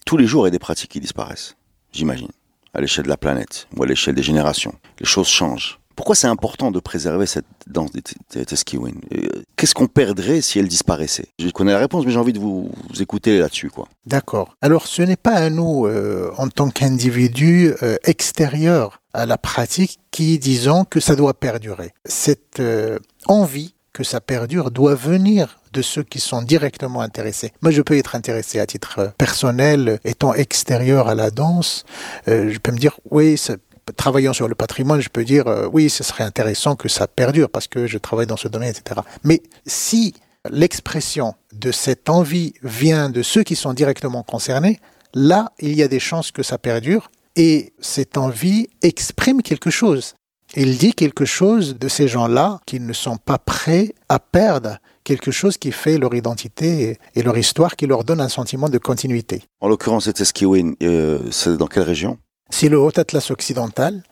tous 0.06 0.16
les 0.16 0.26
jours, 0.26 0.44
il 0.44 0.48
y 0.48 0.48
a 0.48 0.50
des 0.50 0.58
pratiques 0.58 0.90
qui 0.90 1.00
disparaissent, 1.00 1.54
j'imagine, 1.92 2.28
à 2.72 2.80
l'échelle 2.80 3.04
de 3.04 3.08
la 3.10 3.16
planète 3.16 3.68
ou 3.76 3.82
à 3.82 3.86
l'échelle 3.86 4.14
des 4.14 4.22
générations. 4.22 4.74
Les 4.98 5.06
choses 5.06 5.28
changent. 5.28 5.78
Pourquoi 5.96 6.16
c'est 6.16 6.26
important 6.26 6.72
de 6.72 6.80
préserver 6.80 7.24
cette 7.26 7.46
danse 7.68 7.92
des 7.92 8.44
Teskiwin 8.44 8.96
Euh, 9.14 9.28
Qu'est-ce 9.56 9.74
qu'on 9.76 9.86
perdrait 9.86 10.40
si 10.40 10.58
elle 10.58 10.66
disparaissait? 10.66 11.26
Je 11.38 11.48
connais 11.50 11.70
la 11.70 11.78
réponse, 11.78 12.04
mais 12.04 12.10
j'ai 12.10 12.18
envie 12.18 12.32
de 12.32 12.40
vous, 12.40 12.68
vous 12.90 13.00
écouter 13.02 13.38
là-dessus. 13.38 13.70
quoi. 13.70 13.86
D'accord. 14.04 14.56
Alors, 14.60 14.88
ce 14.88 15.02
n'est 15.02 15.16
pas 15.16 15.34
à 15.34 15.50
nous, 15.50 15.86
euh, 15.86 16.32
en 16.36 16.48
tant 16.48 16.68
qu'individus 16.70 17.74
euh, 17.84 17.96
extérieurs 18.02 19.02
à 19.14 19.26
la 19.26 19.38
pratique, 19.38 19.98
qui 20.10 20.38
disons 20.38 20.84
que 20.84 21.00
ça 21.00 21.16
doit 21.16 21.34
perdurer. 21.34 21.92
Cette 22.04 22.60
euh, 22.60 22.98
envie 23.26 23.74
que 23.92 24.04
ça 24.04 24.20
perdure 24.20 24.70
doit 24.72 24.94
venir 24.96 25.60
de 25.72 25.80
ceux 25.80 26.02
qui 26.02 26.18
sont 26.20 26.42
directement 26.42 27.00
intéressés. 27.00 27.52
Moi, 27.62 27.70
je 27.70 27.80
peux 27.80 27.96
être 27.96 28.14
intéressé 28.16 28.58
à 28.60 28.66
titre 28.66 28.98
euh, 28.98 29.08
personnel, 29.16 29.98
étant 30.04 30.34
extérieur 30.34 31.08
à 31.08 31.14
la 31.14 31.30
danse. 31.30 31.84
Euh, 32.28 32.50
je 32.52 32.58
peux 32.58 32.72
me 32.72 32.78
dire, 32.78 32.98
oui, 33.10 33.38
ça- 33.38 33.56
travaillant 33.96 34.32
sur 34.32 34.48
le 34.48 34.54
patrimoine, 34.54 35.00
je 35.00 35.10
peux 35.10 35.24
dire, 35.24 35.44
oui, 35.72 35.90
ce 35.90 36.02
serait 36.02 36.24
intéressant 36.24 36.74
que 36.74 36.88
ça 36.88 37.06
perdure 37.06 37.50
parce 37.50 37.68
que 37.68 37.86
je 37.86 37.98
travaille 37.98 38.26
dans 38.26 38.38
ce 38.38 38.48
domaine, 38.48 38.70
etc. 38.70 39.02
Mais 39.24 39.42
si 39.66 40.14
l'expression 40.50 41.34
de 41.52 41.70
cette 41.70 42.08
envie 42.08 42.54
vient 42.62 43.10
de 43.10 43.22
ceux 43.22 43.42
qui 43.42 43.56
sont 43.56 43.74
directement 43.74 44.22
concernés, 44.22 44.80
là, 45.12 45.52
il 45.60 45.74
y 45.74 45.82
a 45.82 45.88
des 45.88 46.00
chances 46.00 46.30
que 46.30 46.42
ça 46.42 46.56
perdure 46.56 47.10
et 47.36 47.72
cette 47.80 48.16
envie 48.16 48.68
exprime 48.82 49.42
quelque 49.42 49.70
chose. 49.70 50.14
Il 50.56 50.78
dit 50.78 50.94
quelque 50.94 51.24
chose 51.24 51.76
de 51.78 51.88
ces 51.88 52.06
gens-là 52.06 52.60
qui 52.66 52.78
ne 52.78 52.92
sont 52.92 53.16
pas 53.16 53.38
prêts 53.38 53.92
à 54.08 54.18
perdre 54.18 54.78
quelque 55.02 55.30
chose 55.30 55.58
qui 55.58 55.72
fait 55.72 55.98
leur 55.98 56.14
identité 56.14 56.98
et 57.14 57.22
leur 57.22 57.36
histoire, 57.36 57.76
qui 57.76 57.86
leur 57.86 58.04
donne 58.04 58.20
un 58.20 58.28
sentiment 58.28 58.68
de 58.68 58.78
continuité. 58.78 59.42
En 59.60 59.68
l'occurrence, 59.68 60.04
cette 60.04 60.16
Teskiwin, 60.16 60.74
euh, 60.82 61.18
c'est 61.30 61.56
dans 61.56 61.66
quelle 61.66 61.82
région? 61.82 62.18
C'est 62.50 62.68
le 62.68 62.78
Haut 62.78 62.96
Atlas 62.96 63.30
occidental. 63.30 64.02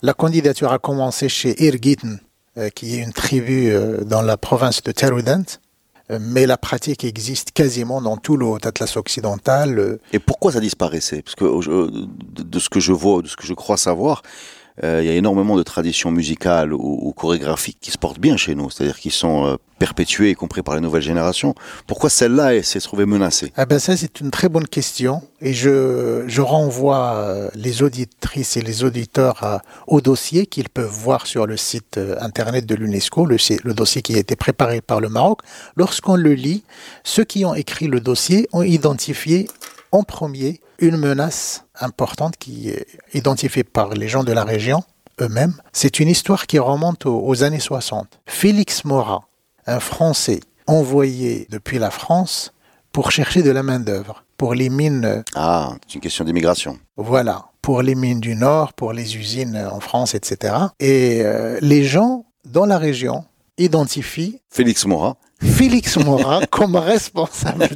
La 0.00 0.14
candidature 0.14 0.72
a 0.72 0.78
commencé 0.78 1.28
chez 1.28 1.62
Irgitn, 1.64 2.18
euh, 2.56 2.70
qui 2.70 2.96
est 2.96 3.02
une 3.02 3.12
tribu 3.12 3.70
euh, 3.70 4.02
dans 4.02 4.22
la 4.22 4.36
province 4.36 4.82
de 4.82 4.92
Terudent, 4.92 5.58
mais 6.10 6.46
la 6.46 6.56
pratique 6.56 7.04
existe 7.04 7.52
quasiment 7.52 8.00
dans 8.02 8.16
tout 8.16 8.36
le 8.36 8.46
Haut 8.46 8.58
Atlas 8.62 8.96
occidental. 8.96 9.78
Euh, 9.78 10.00
Et 10.12 10.18
pourquoi 10.18 10.52
ça 10.52 10.60
disparaissait? 10.60 11.22
Parce 11.22 11.34
que 11.34 11.44
euh, 11.44 11.90
de, 11.90 12.58
ce 12.58 12.68
que 12.68 12.80
je 12.80 12.92
vois, 12.92 13.22
de 13.22 13.28
ce 13.28 13.36
que 13.36 13.46
je 13.46 13.54
crois 13.54 13.76
savoir, 13.76 14.22
euh, 14.22 14.26
il 14.82 15.06
y 15.06 15.10
a 15.10 15.14
énormément 15.14 15.56
de 15.56 15.62
traditions 15.62 16.10
musicales 16.10 16.72
ou, 16.72 17.12
chorégraphiques 17.16 17.78
qui 17.80 17.90
se 17.90 17.98
portent 17.98 18.18
bien 18.18 18.36
chez 18.36 18.54
nous, 18.54 18.70
c'est-à-dire 18.70 18.98
qui 18.98 19.10
sont 19.10 19.46
euh, 19.46 19.56
perpétuées, 19.78 20.30
y 20.30 20.34
compris 20.34 20.62
par 20.62 20.74
les 20.74 20.80
nouvelles 20.80 21.02
générations. 21.02 21.54
Pourquoi 21.86 22.10
celle-là 22.10 22.62
s'est 22.62 22.80
trouvée 22.80 23.06
menacée? 23.06 23.52
Ah 23.56 23.66
ben 23.66 23.78
ça 23.78 23.96
c'est 23.96 24.20
une 24.20 24.30
très 24.30 24.48
bonne 24.48 24.66
question 24.66 25.22
et 25.40 25.52
je, 25.52 26.24
je 26.26 26.40
renvoie 26.40 27.14
euh, 27.14 27.48
les 27.54 27.82
auditrices 27.82 28.56
et 28.56 28.62
les 28.62 28.82
auditeurs 28.82 29.60
au 29.86 30.00
dossier 30.00 30.46
qu'ils 30.46 30.68
peuvent 30.68 30.90
voir 30.90 31.26
sur 31.26 31.46
le 31.46 31.56
site 31.56 32.00
internet 32.20 32.66
de 32.66 32.74
l'UNESCO, 32.74 33.26
le 33.26 33.74
dossier 33.74 34.02
qui 34.02 34.14
a 34.14 34.18
été 34.18 34.36
préparé 34.36 34.80
par 34.80 35.00
le 35.00 35.08
Maroc. 35.08 35.40
Lorsqu'on 35.76 36.16
le 36.16 36.34
lit, 36.34 36.64
ceux 37.04 37.24
qui 37.24 37.44
ont 37.44 37.54
écrit 37.54 37.86
le 37.86 38.00
dossier 38.00 38.48
ont 38.52 38.62
identifié 38.62 39.48
en 39.92 40.02
premier 40.02 40.60
une 40.78 40.96
menace 40.96 41.64
importante 41.78 42.36
qui 42.38 42.70
est 42.70 42.86
identifiée 43.14 43.64
par 43.64 43.90
les 43.90 44.08
gens 44.08 44.24
de 44.24 44.32
la 44.32 44.44
région 44.44 44.82
eux-mêmes. 45.20 45.54
C'est 45.72 46.00
une 46.00 46.08
histoire 46.08 46.46
qui 46.46 46.58
remonte 46.58 47.06
aux, 47.06 47.42
années 47.44 47.60
60. 47.60 48.20
Félix 48.26 48.84
Morat, 48.84 49.28
un 49.66 49.80
Français 49.80 50.40
envoyé 50.66 51.46
depuis 51.50 51.78
la 51.78 51.90
France 51.90 52.52
pour 52.92 53.10
chercher 53.10 53.42
de 53.42 53.50
la 53.50 53.62
main-d'œuvre 53.62 54.24
pour 54.36 54.54
les 54.54 54.70
mines. 54.70 55.22
Ah, 55.34 55.74
c'est 55.86 55.94
une 55.94 56.00
question 56.00 56.24
d'immigration. 56.24 56.78
Voilà, 56.96 57.46
pour 57.60 57.82
les 57.82 57.94
mines 57.94 58.20
du 58.20 58.34
Nord, 58.34 58.72
pour 58.72 58.92
les 58.92 59.16
usines 59.16 59.56
en 59.70 59.80
France, 59.80 60.14
etc. 60.14 60.54
Et 60.80 61.20
euh, 61.22 61.58
les 61.60 61.84
gens 61.84 62.24
dans 62.44 62.66
la 62.66 62.78
région 62.78 63.24
identifient 63.58 64.40
Félix 64.50 64.86
Morat 64.86 65.16
Félix 65.42 65.96
Morat 65.96 66.46
comme 66.50 66.76
responsable 66.76 67.68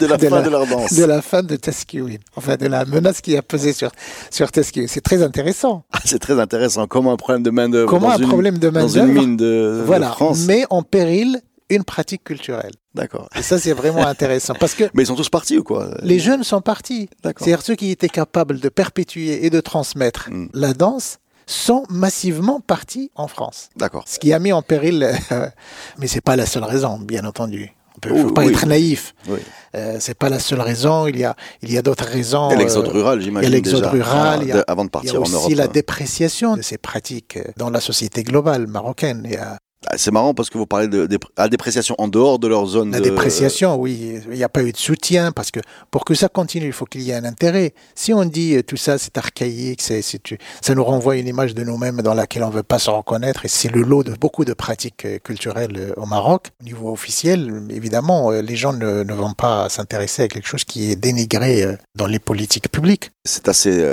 de, 0.00 0.06
la 0.06 0.18
fin 0.18 0.42
de 0.42 0.50
leur 0.50 0.66
danse. 0.66 0.94
De 0.94 1.04
la 1.04 1.22
fin 1.22 1.42
de 1.42 1.56
Teskewin. 1.56 2.16
Enfin, 2.36 2.56
de 2.56 2.66
la 2.66 2.84
menace 2.84 3.20
qui 3.20 3.36
a 3.36 3.42
pesé 3.42 3.72
sur, 3.72 3.90
sur. 4.30 4.48
C'est 4.52 5.00
très 5.00 5.22
intéressant. 5.22 5.84
Ah, 5.92 6.00
c'est 6.04 6.18
très 6.18 6.40
intéressant. 6.40 6.86
Comment 6.86 7.12
un 7.12 7.16
problème 7.16 7.42
de 7.42 7.50
main-d'œuvre. 7.50 7.88
Comment 7.88 8.10
un 8.10 8.18
problème 8.18 8.58
de 8.58 8.68
main-d'œuvre. 8.70 8.96
Dans 8.96 9.06
une 9.06 9.12
mine 9.12 9.36
de, 9.36 9.82
voilà, 9.86 10.10
France. 10.10 10.46
met 10.46 10.64
en 10.70 10.82
péril 10.82 11.40
une 11.68 11.84
pratique 11.84 12.24
culturelle. 12.24 12.72
D'accord. 12.94 13.28
Et 13.36 13.42
ça, 13.42 13.58
c'est 13.58 13.72
vraiment 13.72 14.06
intéressant. 14.06 14.54
Parce 14.58 14.74
que. 14.74 14.84
Mais 14.94 15.04
ils 15.04 15.06
sont 15.06 15.14
tous 15.14 15.30
partis 15.30 15.58
ou 15.58 15.64
quoi? 15.64 15.94
Les 16.02 16.18
jeunes 16.18 16.44
sont 16.44 16.60
partis. 16.60 17.08
C'est-à-dire 17.22 17.62
ceux 17.62 17.74
qui 17.74 17.90
étaient 17.90 18.08
capables 18.08 18.60
de 18.60 18.68
perpétuer 18.68 19.46
et 19.46 19.50
de 19.50 19.60
transmettre 19.60 20.28
hmm. 20.30 20.48
la 20.52 20.74
danse 20.74 21.18
sont 21.52 21.84
massivement 21.88 22.60
partis 22.60 23.10
en 23.14 23.28
France. 23.28 23.70
D'accord. 23.76 24.04
Ce 24.06 24.18
qui 24.18 24.32
a 24.32 24.38
mis 24.38 24.52
en 24.52 24.62
péril, 24.62 25.02
euh, 25.30 25.46
mais 25.98 26.06
c'est 26.06 26.20
pas 26.20 26.36
la 26.36 26.46
seule 26.46 26.64
raison, 26.64 26.98
bien 26.98 27.24
entendu. 27.24 27.72
Il 28.04 28.12
ne 28.12 28.22
faut 28.22 28.32
pas 28.32 28.46
être 28.46 28.66
naïf. 28.66 29.14
Oui. 29.28 29.38
Euh, 29.74 29.98
c'est 30.00 30.16
pas 30.16 30.28
la 30.28 30.38
seule 30.38 30.60
raison. 30.60 31.06
Il 31.06 31.18
y 31.18 31.24
a, 31.24 31.36
il 31.60 31.70
y 31.70 31.78
a 31.78 31.82
d'autres 31.82 32.06
raisons. 32.06 32.48
Il 32.50 32.54
y 32.54 32.56
a 32.56 32.58
l'exode 32.58 32.88
euh, 32.88 32.90
rural, 32.90 33.20
j'imagine. 33.20 33.48
Il 33.48 33.52
y 33.52 33.54
a 33.54 33.56
l'exode 33.56 33.84
rural. 33.84 34.38
Ah, 34.40 34.42
il 34.42 34.48
y 34.48 34.52
a, 34.52 34.64
avant 34.66 34.84
de 34.84 34.90
partir 34.90 35.12
il 35.12 35.14
y 35.14 35.16
a 35.18 35.20
aussi 35.20 35.54
la 35.54 35.68
dépréciation 35.68 36.56
de 36.56 36.62
ces 36.62 36.78
pratiques 36.78 37.38
dans 37.58 37.70
la 37.70 37.80
société 37.80 38.22
globale 38.22 38.66
marocaine. 38.66 39.22
Il 39.26 39.32
y 39.32 39.36
a 39.36 39.58
c'est 39.96 40.10
marrant 40.10 40.34
parce 40.34 40.50
que 40.50 40.58
vous 40.58 40.66
parlez 40.66 40.88
de, 40.88 41.08
la 41.36 41.48
dépréciation 41.48 41.94
en 41.98 42.08
dehors 42.08 42.38
de 42.38 42.48
leur 42.48 42.66
zone. 42.66 42.92
La 42.92 43.00
dépréciation, 43.00 43.76
oui. 43.76 44.20
Il 44.30 44.36
n'y 44.36 44.44
a 44.44 44.48
pas 44.48 44.62
eu 44.62 44.72
de 44.72 44.76
soutien 44.76 45.32
parce 45.32 45.50
que 45.50 45.60
pour 45.90 46.04
que 46.04 46.14
ça 46.14 46.28
continue, 46.28 46.66
il 46.66 46.72
faut 46.72 46.84
qu'il 46.84 47.02
y 47.02 47.10
ait 47.10 47.14
un 47.14 47.24
intérêt. 47.24 47.74
Si 47.94 48.12
on 48.12 48.24
dit 48.24 48.56
euh, 48.56 48.62
tout 48.62 48.76
ça, 48.76 48.98
c'est 48.98 49.18
archaïque, 49.18 49.82
c'est, 49.82 50.02
ça 50.02 50.74
nous 50.74 50.84
renvoie 50.84 51.16
une 51.16 51.26
image 51.26 51.54
de 51.54 51.64
nous-mêmes 51.64 52.02
dans 52.02 52.14
laquelle 52.14 52.44
on 52.44 52.48
ne 52.50 52.54
veut 52.54 52.62
pas 52.62 52.78
se 52.78 52.90
reconnaître. 52.90 53.44
Et 53.44 53.48
c'est 53.48 53.68
le 53.68 53.82
lot 53.82 54.04
de 54.04 54.12
beaucoup 54.12 54.44
de 54.44 54.52
pratiques 54.52 55.04
euh, 55.04 55.18
culturelles 55.18 55.76
euh, 55.76 55.92
au 55.96 56.06
Maroc. 56.06 56.50
Au 56.60 56.64
niveau 56.64 56.92
officiel, 56.92 57.62
évidemment, 57.70 58.30
les 58.30 58.56
gens 58.56 58.72
ne, 58.72 59.02
ne 59.02 59.12
vont 59.12 59.32
pas 59.32 59.68
s'intéresser 59.68 60.22
à 60.22 60.28
quelque 60.28 60.46
chose 60.46 60.64
qui 60.64 60.90
est 60.90 60.96
dénigré 60.96 61.76
dans 61.94 62.06
les 62.06 62.18
politiques 62.18 62.70
publiques. 62.70 63.10
C'est 63.24 63.48
assez 63.48 63.84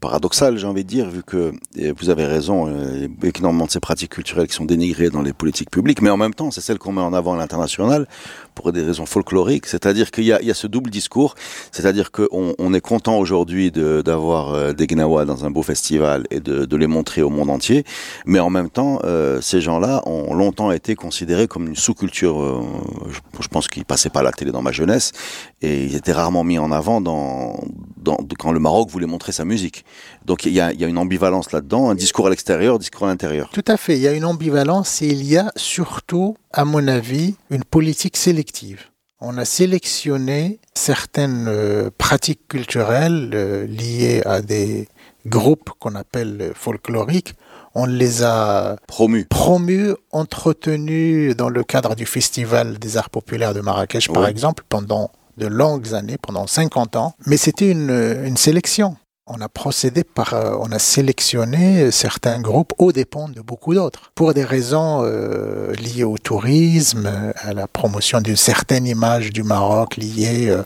paradoxal, 0.00 0.58
j'ai 0.58 0.66
envie 0.66 0.84
de 0.84 0.88
dire, 0.88 1.08
vu 1.08 1.22
que 1.22 1.52
vous 1.98 2.10
avez 2.10 2.26
raison, 2.26 2.68
il 2.94 3.02
y 3.02 3.26
a 3.26 3.30
énormément 3.38 3.66
de 3.66 3.70
ces 3.70 3.80
pratiques 3.80 4.12
culturelles 4.12 4.46
qui 4.46 4.54
sont 4.54 4.64
dénigrées 4.68 5.10
dans 5.10 5.22
les 5.22 5.32
politiques 5.32 5.70
publiques, 5.70 6.00
mais 6.00 6.10
en 6.10 6.16
même 6.16 6.34
temps, 6.34 6.52
c'est 6.52 6.60
celle 6.60 6.78
qu'on 6.78 6.92
met 6.92 7.00
en 7.00 7.12
avant 7.12 7.34
à 7.34 7.38
l'international 7.38 8.06
pour 8.54 8.72
des 8.72 8.82
raisons 8.82 9.06
folkloriques, 9.06 9.66
c'est-à-dire 9.66 10.10
qu'il 10.10 10.24
y, 10.24 10.28
y 10.28 10.50
a, 10.50 10.54
ce 10.54 10.66
double 10.66 10.90
discours, 10.90 11.34
c'est-à-dire 11.72 12.10
qu'on 12.10 12.54
on 12.58 12.74
est 12.74 12.80
content 12.80 13.18
aujourd'hui 13.18 13.70
d'avoir 13.70 14.52
euh, 14.52 14.72
des 14.72 14.86
Gnawa 14.86 15.24
dans 15.24 15.44
un 15.44 15.50
beau 15.50 15.62
festival 15.62 16.24
et 16.30 16.40
de, 16.40 16.76
les 16.76 16.86
montrer 16.86 17.22
au 17.22 17.30
monde 17.30 17.50
entier, 17.50 17.84
mais 18.26 18.40
en 18.40 18.50
même 18.50 18.70
temps, 18.70 19.00
euh, 19.04 19.40
ces 19.40 19.60
gens-là 19.60 20.02
ont 20.06 20.34
longtemps 20.34 20.70
été 20.70 20.94
considérés 20.94 21.48
comme 21.48 21.66
une 21.66 21.76
sous-culture, 21.76 22.40
euh, 22.40 22.62
je, 23.40 23.48
pense 23.48 23.68
qu'ils 23.68 23.84
passaient 23.84 24.10
pas 24.10 24.22
la 24.22 24.32
télé 24.32 24.52
dans 24.52 24.62
ma 24.62 24.72
jeunesse, 24.72 25.12
et 25.62 25.84
ils 25.84 25.96
étaient 25.96 26.12
rarement 26.12 26.44
mis 26.44 26.58
en 26.58 26.70
avant 26.70 27.00
quand 28.38 28.52
le 28.52 28.60
Maroc 28.60 28.90
voulait 28.90 29.06
montrer 29.06 29.32
sa 29.32 29.44
musique. 29.44 29.84
Donc 30.24 30.44
il 30.44 30.52
y 30.52 30.60
a, 30.60 30.72
une 30.72 30.98
ambivalence 30.98 31.52
là-dedans, 31.52 31.90
un 31.90 31.94
discours 31.94 32.26
à 32.26 32.30
l'extérieur, 32.30 32.76
un 32.76 32.78
discours 32.78 33.06
à 33.06 33.10
l'intérieur. 33.10 33.50
Tout 33.52 33.64
à 33.66 33.76
fait, 33.76 33.96
il 33.96 34.02
y 34.02 34.08
a 34.08 34.12
une 34.12 34.24
ambivalence 34.24 34.57
et 34.58 35.06
il 35.06 35.24
y 35.24 35.36
a 35.36 35.52
surtout, 35.56 36.36
à 36.52 36.64
mon 36.64 36.88
avis, 36.88 37.36
une 37.50 37.62
politique 37.62 38.16
sélective. 38.16 38.86
On 39.20 39.38
a 39.38 39.44
sélectionné 39.44 40.58
certaines 40.74 41.46
euh, 41.48 41.90
pratiques 41.96 42.48
culturelles 42.48 43.30
euh, 43.34 43.66
liées 43.66 44.22
à 44.24 44.42
des 44.42 44.88
groupes 45.26 45.70
qu'on 45.78 45.94
appelle 45.94 46.52
folkloriques. 46.54 47.34
On 47.74 47.86
les 47.86 48.22
a 48.24 48.76
promus, 48.88 49.26
promus 49.26 49.94
entretenus 50.10 51.36
dans 51.36 51.50
le 51.50 51.62
cadre 51.62 51.94
du 51.94 52.06
Festival 52.06 52.78
des 52.78 52.96
arts 52.96 53.10
populaires 53.10 53.54
de 53.54 53.60
Marrakech, 53.60 54.08
par 54.08 54.26
exemple, 54.26 54.64
pendant 54.68 55.10
de 55.36 55.46
longues 55.46 55.94
années, 55.94 56.18
pendant 56.20 56.48
50 56.48 56.96
ans. 56.96 57.14
Mais 57.26 57.36
c'était 57.36 57.70
une, 57.70 57.90
une 58.24 58.36
sélection 58.36 58.96
on 59.28 59.40
a 59.40 59.48
procédé 59.48 60.04
par, 60.04 60.34
euh, 60.34 60.56
on 60.60 60.72
a 60.72 60.78
sélectionné 60.78 61.90
certains 61.90 62.40
groupes 62.40 62.72
aux 62.78 62.92
dépens 62.92 63.28
de 63.28 63.40
beaucoup 63.40 63.74
d'autres, 63.74 64.10
pour 64.14 64.34
des 64.34 64.44
raisons 64.44 65.02
euh, 65.04 65.72
liées 65.74 66.04
au 66.04 66.18
tourisme, 66.18 67.32
à 67.36 67.52
la 67.52 67.68
promotion 67.68 68.20
d'une 68.20 68.36
certaine 68.36 68.86
image 68.86 69.30
du 69.30 69.42
Maroc 69.42 69.96
liée 69.96 70.48
euh, 70.48 70.62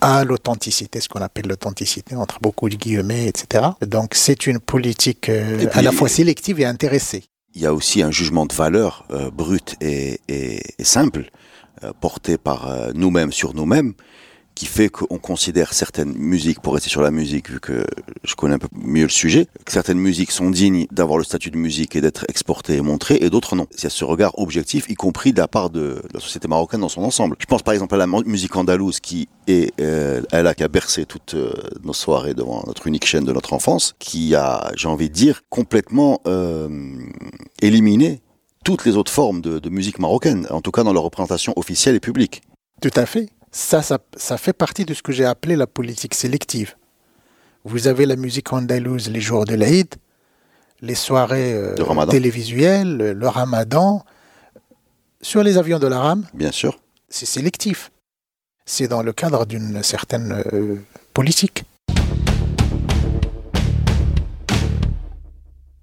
à 0.00 0.24
l'authenticité, 0.24 1.00
ce 1.00 1.08
qu'on 1.08 1.22
appelle 1.22 1.46
l'authenticité 1.46 2.14
entre 2.14 2.38
beaucoup 2.40 2.68
de 2.68 2.76
guillemets, 2.76 3.26
etc. 3.26 3.66
Donc 3.86 4.12
c'est 4.14 4.46
une 4.46 4.60
politique 4.60 5.30
à 5.72 5.82
la 5.82 5.92
fois 5.92 6.08
sélective 6.08 6.60
et 6.60 6.64
intéressée. 6.64 7.24
Il 7.54 7.62
y 7.62 7.66
a 7.66 7.74
aussi 7.74 8.02
un 8.02 8.10
jugement 8.10 8.46
de 8.46 8.54
valeur 8.54 9.06
brut 9.32 9.76
et, 9.80 10.20
et 10.28 10.62
simple 10.82 11.30
porté 12.00 12.38
par 12.38 12.92
nous-mêmes 12.94 13.32
sur 13.32 13.54
nous-mêmes 13.54 13.92
qui 14.54 14.66
fait 14.66 14.88
qu'on 14.88 15.18
considère 15.18 15.72
certaines 15.72 16.14
musiques, 16.16 16.60
pour 16.60 16.74
rester 16.74 16.90
sur 16.90 17.02
la 17.02 17.10
musique, 17.10 17.50
vu 17.50 17.60
que 17.60 17.84
je 18.24 18.34
connais 18.34 18.54
un 18.54 18.58
peu 18.58 18.68
mieux 18.72 19.04
le 19.04 19.08
sujet, 19.08 19.46
que 19.64 19.72
certaines 19.72 19.98
musiques 19.98 20.30
sont 20.30 20.50
dignes 20.50 20.86
d'avoir 20.90 21.18
le 21.18 21.24
statut 21.24 21.50
de 21.50 21.56
musique 21.56 21.96
et 21.96 22.00
d'être 22.00 22.24
exportées 22.28 22.76
et 22.76 22.80
montrées, 22.80 23.18
et 23.20 23.30
d'autres 23.30 23.56
non. 23.56 23.66
Il 23.76 23.82
y 23.82 23.86
a 23.86 23.90
ce 23.90 24.04
regard 24.04 24.38
objectif, 24.38 24.86
y 24.88 24.94
compris 24.94 25.32
de 25.32 25.38
la 25.38 25.48
part 25.48 25.70
de 25.70 26.02
la 26.12 26.20
société 26.20 26.48
marocaine 26.48 26.80
dans 26.80 26.88
son 26.88 27.02
ensemble. 27.02 27.36
Je 27.38 27.46
pense 27.46 27.62
par 27.62 27.74
exemple 27.74 27.94
à 27.94 27.98
la 27.98 28.06
musique 28.06 28.54
andalouse 28.56 29.00
qui 29.00 29.28
est, 29.46 29.72
euh, 29.80 30.22
elle 30.32 30.46
a 30.46 30.54
qu'à 30.54 30.68
bercer 30.68 31.06
toutes 31.06 31.34
euh, 31.34 31.52
nos 31.82 31.92
soirées 31.92 32.34
devant 32.34 32.62
notre 32.66 32.86
unique 32.86 33.06
chaîne 33.06 33.24
de 33.24 33.32
notre 33.32 33.52
enfance, 33.52 33.94
qui 33.98 34.34
a, 34.34 34.70
j'ai 34.76 34.88
envie 34.88 35.08
de 35.08 35.14
dire, 35.14 35.42
complètement 35.48 36.20
euh, 36.26 36.68
éliminé 37.60 38.22
toutes 38.64 38.84
les 38.84 38.96
autres 38.96 39.10
formes 39.10 39.40
de, 39.40 39.58
de 39.58 39.70
musique 39.70 39.98
marocaine, 39.98 40.46
en 40.50 40.60
tout 40.60 40.70
cas 40.70 40.84
dans 40.84 40.92
leur 40.92 41.02
représentation 41.02 41.52
officielle 41.56 41.96
et 41.96 42.00
publique. 42.00 42.42
Tout 42.80 42.90
à 42.94 43.06
fait. 43.06 43.28
Ça, 43.54 43.82
ça, 43.82 44.38
fait 44.38 44.54
partie 44.54 44.86
de 44.86 44.94
ce 44.94 45.02
que 45.02 45.12
j'ai 45.12 45.26
appelé 45.26 45.56
la 45.56 45.66
politique 45.66 46.14
sélective. 46.14 46.74
Vous 47.64 47.86
avez 47.86 48.06
la 48.06 48.16
musique 48.16 48.50
andalouse 48.50 49.10
les 49.10 49.20
jours 49.20 49.44
de 49.44 49.54
l'Aïd, 49.54 49.94
les 50.80 50.94
soirées 50.94 51.52
euh, 51.52 52.06
télévisuelles, 52.06 52.96
le 52.96 53.28
ramadan, 53.28 54.04
sur 55.20 55.42
les 55.42 55.58
avions 55.58 55.78
de 55.78 55.86
la 55.86 55.98
rame. 55.98 56.24
Bien 56.32 56.50
sûr. 56.50 56.80
C'est 57.10 57.26
sélectif. 57.26 57.92
C'est 58.64 58.88
dans 58.88 59.02
le 59.02 59.12
cadre 59.12 59.44
d'une 59.44 59.82
certaine 59.82 60.42
euh, 60.54 60.76
politique. 61.12 61.64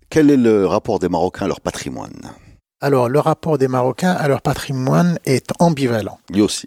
Quel 0.09 0.31
est 0.31 0.37
le 0.37 0.65
rapport 0.65 0.97
des 0.97 1.07
Marocains 1.07 1.45
à 1.45 1.47
leur 1.47 1.61
patrimoine? 1.61 2.33
Alors, 2.81 3.09
le 3.09 3.19
rapport 3.19 3.59
des 3.59 3.67
Marocains 3.67 4.13
à 4.13 4.27
leur 4.27 4.41
patrimoine 4.41 5.19
est 5.25 5.51
ambivalent. 5.59 6.17
Lui 6.31 6.41
aussi 6.41 6.65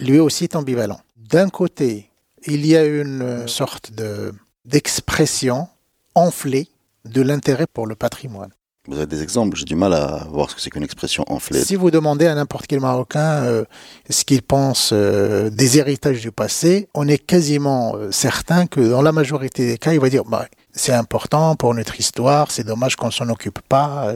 lui 0.00 0.18
aussi 0.18 0.44
est 0.44 0.56
ambivalent. 0.56 1.00
D'un 1.16 1.48
côté, 1.48 2.10
il 2.46 2.66
y 2.66 2.76
a 2.76 2.84
une 2.84 3.48
sorte 3.48 3.92
de, 3.92 4.32
d'expression 4.64 5.68
enflée 6.14 6.68
de 7.04 7.22
l'intérêt 7.22 7.66
pour 7.66 7.86
le 7.86 7.94
patrimoine. 7.94 8.50
Vous 8.86 8.98
avez 8.98 9.06
des 9.06 9.22
exemples 9.22 9.56
J'ai 9.56 9.64
du 9.64 9.76
mal 9.76 9.94
à 9.94 10.26
voir 10.30 10.50
ce 10.50 10.54
que 10.54 10.60
c'est 10.60 10.68
qu'une 10.68 10.82
expression 10.82 11.24
enflée. 11.28 11.62
Si 11.62 11.74
vous 11.74 11.90
demandez 11.90 12.26
à 12.26 12.34
n'importe 12.34 12.66
quel 12.66 12.80
Marocain 12.80 13.42
euh, 13.44 13.64
ce 14.10 14.24
qu'il 14.24 14.42
pense 14.42 14.90
euh, 14.92 15.48
des 15.48 15.78
héritages 15.78 16.20
du 16.20 16.30
passé, 16.30 16.90
on 16.92 17.08
est 17.08 17.16
quasiment 17.16 17.96
euh, 17.96 18.10
certain 18.10 18.66
que 18.66 18.80
dans 18.80 19.00
la 19.00 19.12
majorité 19.12 19.66
des 19.66 19.78
cas, 19.78 19.94
il 19.94 20.00
va 20.00 20.10
dire 20.10 20.24
bah, 20.24 20.46
c'est 20.72 20.92
important 20.92 21.56
pour 21.56 21.72
notre 21.74 21.98
histoire, 21.98 22.50
c'est 22.50 22.64
dommage 22.64 22.96
qu'on 22.96 23.10
s'en 23.10 23.30
occupe 23.30 23.60
pas, 23.60 24.12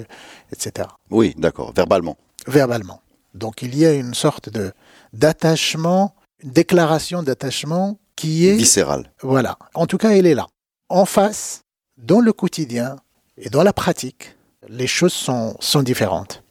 etc. 0.52 0.87
Oui, 1.11 1.35
d'accord, 1.38 1.73
verbalement. 1.73 2.18
Verbalement. 2.47 3.00
Donc 3.32 3.62
il 3.62 3.75
y 3.75 3.87
a 3.87 3.94
une 3.94 4.12
sorte 4.12 4.50
de 4.50 4.73
d'attachement, 5.12 6.14
une 6.42 6.50
déclaration 6.50 7.22
d'attachement 7.22 7.98
qui 8.16 8.48
est 8.48 8.56
viscérale. 8.56 9.12
Voilà. 9.22 9.58
En 9.74 9.86
tout 9.86 9.98
cas, 9.98 10.10
elle 10.10 10.26
est 10.26 10.34
là. 10.34 10.46
En 10.88 11.04
face, 11.04 11.62
dans 11.96 12.20
le 12.20 12.32
quotidien, 12.32 12.96
Et 13.40 13.50
dans 13.50 13.62
la 13.62 13.72
pratique, 13.72 14.36
les 14.68 14.88
choses 14.88 15.12
sont, 15.12 15.56
sont 15.60 15.82
différentes. 15.82 16.42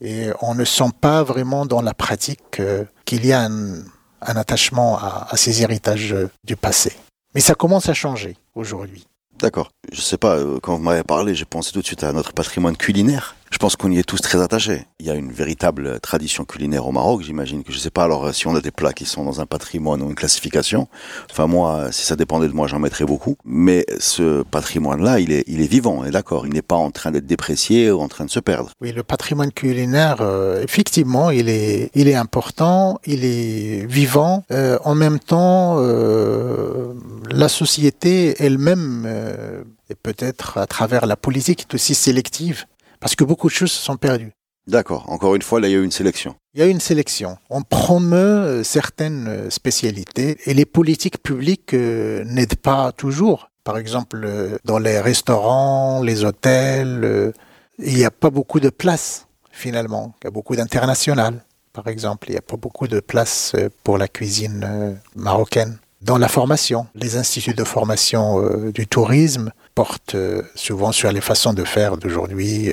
Et 0.00 0.28
on 0.40 0.54
ne 0.54 0.64
sent 0.64 0.92
pas 1.00 1.22
vraiment 1.24 1.66
dans 1.66 1.82
la 1.82 1.92
pratique 1.92 2.60
euh, 2.60 2.84
qu'il 3.04 3.26
y 3.26 3.32
a 3.32 3.42
un, 3.42 3.82
un 4.22 4.36
attachement 4.36 4.96
à, 4.98 5.26
à, 5.28 5.36
ces 5.36 5.62
héritages 5.62 6.12
euh, 6.12 6.30
du 6.44 6.56
passé. 6.56 6.92
Mais 7.34 7.40
ça 7.40 7.54
commence 7.54 7.88
à 7.88 7.94
changer 7.94 8.36
aujourd'hui. 8.54 9.06
D'accord. 9.40 9.70
Je 9.92 10.00
sais 10.00 10.18
pas, 10.18 10.36
euh, 10.36 10.58
quand 10.62 10.76
vous 10.76 10.82
m'avez 10.82 11.02
parlé, 11.02 11.34
j'ai 11.34 11.44
pensé 11.44 11.72
tout 11.72 11.80
de 11.80 11.86
suite 11.86 12.04
à 12.04 12.12
notre 12.12 12.32
patrimoine 12.32 12.76
culinaire. 12.76 13.34
Je 13.50 13.58
pense 13.58 13.74
qu'on 13.74 13.90
y 13.90 13.98
est 13.98 14.04
tous 14.04 14.20
très 14.20 14.40
attachés. 14.40 14.86
Il 15.00 15.06
y 15.06 15.10
a 15.10 15.14
une 15.14 15.32
véritable 15.32 15.98
tradition 16.00 16.44
culinaire 16.44 16.86
au 16.86 16.92
Maroc, 16.92 17.22
j'imagine 17.22 17.64
que 17.64 17.72
je 17.72 17.78
sais 17.78 17.90
pas 17.90 18.04
alors 18.04 18.32
si 18.32 18.46
on 18.46 18.54
a 18.54 18.60
des 18.60 18.70
plats 18.70 18.92
qui 18.92 19.04
sont 19.04 19.24
dans 19.24 19.40
un 19.40 19.46
patrimoine 19.46 20.02
ou 20.02 20.08
une 20.08 20.14
classification. 20.14 20.88
Enfin 21.30 21.46
moi, 21.46 21.90
si 21.90 22.04
ça 22.04 22.14
dépendait 22.14 22.46
de 22.46 22.52
moi, 22.52 22.68
j'en 22.68 22.78
mettrais 22.78 23.04
beaucoup. 23.04 23.36
Mais 23.44 23.84
ce 23.98 24.42
patrimoine-là, 24.42 25.18
il 25.18 25.32
est, 25.32 25.44
il 25.48 25.60
est 25.60 25.66
vivant, 25.66 25.96
on 25.98 26.04
est 26.04 26.10
d'accord. 26.10 26.46
Il 26.46 26.52
n'est 26.52 26.62
pas 26.62 26.76
en 26.76 26.92
train 26.92 27.10
d'être 27.10 27.26
déprécié 27.26 27.90
ou 27.90 28.00
en 28.00 28.08
train 28.08 28.24
de 28.24 28.30
se 28.30 28.40
perdre. 28.40 28.70
Oui, 28.80 28.92
le 28.92 29.02
patrimoine 29.02 29.52
culinaire, 29.52 30.18
euh, 30.20 30.62
effectivement, 30.62 31.30
il 31.30 31.48
est, 31.48 31.90
il 31.94 32.06
est 32.06 32.14
important, 32.14 33.00
il 33.04 33.24
est 33.24 33.84
vivant. 33.86 34.44
Euh, 34.52 34.78
en 34.84 34.94
même 34.94 35.18
temps, 35.18 35.76
euh, 35.78 36.94
la 37.30 37.48
société 37.48 38.36
elle-même, 38.38 39.04
euh, 39.06 39.64
et 39.90 39.96
peut-être 39.96 40.56
à 40.58 40.66
travers 40.66 41.06
la 41.06 41.16
politique, 41.16 41.62
est 41.68 41.74
aussi 41.74 41.94
sélective 41.96 42.64
parce 43.00 43.16
que 43.16 43.24
beaucoup 43.24 43.48
de 43.48 43.54
choses 43.54 43.72
se 43.72 43.82
sont 43.82 43.96
perdues. 43.96 44.32
D'accord. 44.66 45.10
Encore 45.10 45.34
une 45.34 45.42
fois, 45.42 45.60
là, 45.60 45.68
il 45.68 45.72
y 45.72 45.74
a 45.74 45.78
eu 45.78 45.84
une 45.84 45.90
sélection. 45.90 46.36
Il 46.54 46.60
y 46.60 46.62
a 46.62 46.66
eu 46.66 46.70
une 46.70 46.80
sélection. 46.80 47.38
On 47.48 47.62
promeut 47.62 48.62
certaines 48.62 49.50
spécialités 49.50 50.38
et 50.46 50.54
les 50.54 50.64
politiques 50.64 51.22
publiques 51.22 51.74
euh, 51.74 52.22
n'aident 52.24 52.56
pas 52.56 52.92
toujours. 52.92 53.50
Par 53.64 53.78
exemple, 53.78 54.22
euh, 54.24 54.58
dans 54.64 54.78
les 54.78 55.00
restaurants, 55.00 56.02
les 56.02 56.24
hôtels, 56.24 57.00
euh, 57.02 57.32
il 57.78 57.94
n'y 57.94 58.04
a 58.04 58.10
pas 58.10 58.30
beaucoup 58.30 58.60
de 58.60 58.70
place 58.70 59.26
finalement. 59.50 60.14
Il 60.22 60.26
y 60.26 60.28
a 60.28 60.30
beaucoup 60.30 60.54
d'international, 60.54 61.44
par 61.72 61.88
exemple. 61.88 62.28
Il 62.28 62.32
n'y 62.32 62.38
a 62.38 62.42
pas 62.42 62.56
beaucoup 62.56 62.86
de 62.86 63.00
place 63.00 63.56
pour 63.82 63.98
la 63.98 64.08
cuisine 64.08 64.98
marocaine. 65.16 65.78
Dans 66.00 66.16
la 66.16 66.28
formation, 66.28 66.86
les 66.94 67.16
instituts 67.16 67.54
de 67.54 67.64
formation 67.64 68.70
du 68.70 68.86
tourisme 68.86 69.52
portent 69.74 70.16
souvent 70.54 70.92
sur 70.92 71.10
les 71.12 71.20
façons 71.20 71.52
de 71.52 71.64
faire 71.64 71.96
d'aujourd'hui 71.96 72.72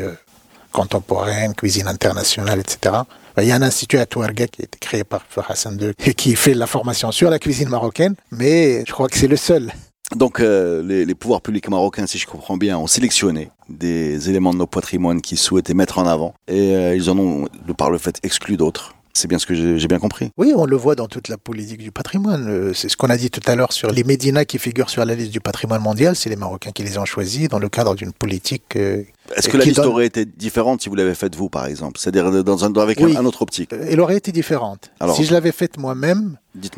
contemporaine, 0.72 1.54
cuisine 1.56 1.88
internationale, 1.88 2.60
etc. 2.60 2.96
Il 3.38 3.46
y 3.46 3.52
a 3.52 3.56
un 3.56 3.62
institut 3.62 3.98
à 3.98 4.06
Touareg 4.06 4.50
qui 4.50 4.62
a 4.62 4.66
été 4.66 4.78
créé 4.80 5.04
par 5.04 5.24
Hassan 5.48 5.80
II 5.80 5.94
et 6.06 6.14
qui 6.14 6.36
fait 6.36 6.54
la 6.54 6.68
formation 6.68 7.12
sur 7.12 7.30
la 7.30 7.40
cuisine 7.40 7.70
marocaine, 7.70 8.16
mais 8.32 8.84
je 8.86 8.92
crois 8.92 9.08
que 9.08 9.18
c'est 9.18 9.28
le 9.28 9.38
seul. 9.38 9.72
Donc 10.16 10.40
euh, 10.40 10.82
les, 10.84 11.16
pouvoirs 11.16 11.42
publics 11.42 11.70
marocains, 11.70 12.08
si 12.08 12.18
je 12.18 12.26
comprends 12.26 12.56
bien, 12.56 12.78
ont 12.78 12.88
sélectionné 12.88 13.52
des 13.68 14.30
éléments 14.30 14.54
de 14.54 14.60
nos 14.60 14.68
patrimoines 14.68 15.22
qu'ils 15.22 15.38
souhaitaient 15.38 15.74
mettre 15.74 16.00
en 16.00 16.08
avant 16.08 16.34
et 16.48 16.76
euh, 16.76 16.96
ils 16.96 17.10
en 17.10 17.18
ont, 17.18 17.48
de 17.68 17.74
par 17.74 17.92
le 17.92 17.98
fait, 17.98 18.18
exclu 18.24 18.56
d'autres. 18.56 18.94
C'est 19.18 19.28
bien 19.28 19.40
ce 19.40 19.48
que 19.48 19.56
j'ai 19.56 19.88
bien 19.88 19.98
compris. 19.98 20.30
Oui, 20.38 20.54
on 20.56 20.66
le 20.66 20.76
voit 20.76 20.94
dans 20.94 21.08
toute 21.08 21.28
la 21.28 21.38
politique 21.38 21.80
du 21.80 21.92
patrimoine. 21.92 22.48
Euh, 22.48 22.74
c'est 22.76 22.88
ce 22.88 22.96
qu'on 22.96 23.10
a 23.10 23.18
dit 23.18 23.32
tout 23.32 23.42
à 23.48 23.56
l'heure 23.56 23.74
sur 23.74 23.90
les 23.92 24.04
médinas 24.04 24.46
qui 24.46 24.60
figurent 24.60 24.92
sur 24.92 25.04
la 25.04 25.16
liste 25.16 25.32
du 25.32 25.42
patrimoine 25.42 25.82
mondial. 25.82 26.16
C'est 26.16 26.30
les 26.30 26.36
Marocains 26.36 26.70
qui 26.72 26.84
les 26.84 27.00
ont 27.00 27.06
choisis 27.06 27.50
dans 27.50 27.58
le 27.58 27.68
cadre 27.68 27.96
d'une 27.96 28.14
politique. 28.14 28.76
Euh, 28.76 29.02
Est-ce 29.36 29.50
que 29.50 29.58
la 29.58 29.66
liste 29.66 29.78
donne... 29.78 29.88
aurait 29.88 30.06
été 30.06 30.26
différente 30.26 30.84
si 30.84 30.90
vous 30.90 30.94
l'avez 30.94 31.16
faite 31.16 31.36
vous, 31.36 31.50
par 31.50 31.66
exemple? 31.66 32.00
C'est-à-dire 32.00 32.44
dans 32.44 32.64
un, 32.64 32.72
avec 32.76 33.00
oui. 33.00 33.18
un 33.18 33.26
autre 33.26 33.42
optique 33.42 33.74
Elle 33.74 34.00
aurait 34.02 34.18
été 34.18 34.32
différente. 34.32 34.92
Alors, 35.00 35.16
si 35.16 35.26
je 35.26 35.34
l'avais 35.34 35.52
faite 35.52 35.80
moi-même, 35.80 36.38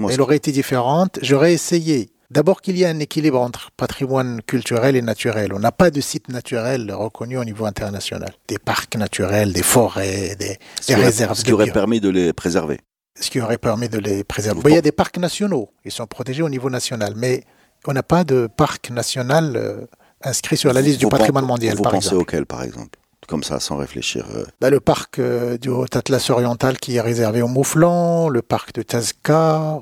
elle 0.09 0.21
aurait 0.21 0.37
été 0.37 0.53
différente. 0.53 1.19
J'aurais 1.21 1.51
essayé 1.51 2.09
D'abord 2.31 2.61
qu'il 2.61 2.77
y 2.77 2.85
a 2.85 2.89
un 2.89 2.99
équilibre 2.99 3.41
entre 3.41 3.71
patrimoine 3.71 4.41
culturel 4.43 4.95
et 4.95 5.01
naturel. 5.01 5.51
On 5.51 5.59
n'a 5.59 5.71
pas 5.71 5.89
de 5.89 5.99
site 5.99 6.29
naturel 6.29 6.91
reconnu 6.93 7.39
au 7.39 7.43
niveau 7.43 7.65
international. 7.65 8.31
Des 8.47 8.59
parcs 8.59 8.95
naturels, 8.95 9.51
des 9.51 9.63
forêts, 9.63 10.35
des, 10.35 10.59
des 10.87 10.95
réserves. 10.95 11.35
Ce 11.35 11.43
qui 11.43 11.53
aurait 11.53 11.71
permis 11.71 11.99
de 11.99 12.09
les 12.09 12.31
préserver. 12.31 12.81
Ce 13.19 13.31
qui 13.31 13.41
aurait 13.41 13.57
permis 13.57 13.89
de 13.89 13.97
les 13.97 14.23
préserver. 14.23 14.61
il 14.65 14.75
y 14.75 14.77
a 14.77 14.81
des 14.81 14.91
parcs 14.91 15.17
nationaux. 15.17 15.71
Ils 15.85 15.91
sont 15.91 16.05
protégés 16.05 16.43
au 16.43 16.49
niveau 16.49 16.69
national. 16.69 17.13
Mais 17.15 17.43
on 17.87 17.93
n'a 17.93 18.03
pas 18.03 18.23
de 18.23 18.47
parc 18.47 18.91
national 18.91 19.55
euh, 19.55 19.87
inscrit 20.23 20.55
sur 20.55 20.71
la 20.71 20.81
liste 20.81 21.01
vous 21.01 21.09
du 21.09 21.11
patrimoine 21.11 21.45
mondial. 21.45 21.75
Vous 21.77 21.83
par 21.83 21.93
pensez 21.93 22.09
exemple. 22.09 22.21
auquel, 22.21 22.45
par 22.45 22.61
exemple? 22.61 22.99
Comme 23.27 23.43
ça, 23.43 23.59
sans 23.59 23.77
réfléchir 23.77 24.25
euh... 24.35 24.43
bah, 24.61 24.69
Le 24.69 24.79
parc 24.79 25.19
euh, 25.19 25.57
du 25.57 25.69
Haut-Atlas 25.69 26.29
oriental 26.29 26.77
qui 26.77 26.95
est 26.95 27.01
réservé 27.01 27.41
aux 27.41 27.47
mouflons, 27.47 28.29
le 28.29 28.41
parc 28.41 28.73
de 28.73 28.81
Tazka, 28.81 29.81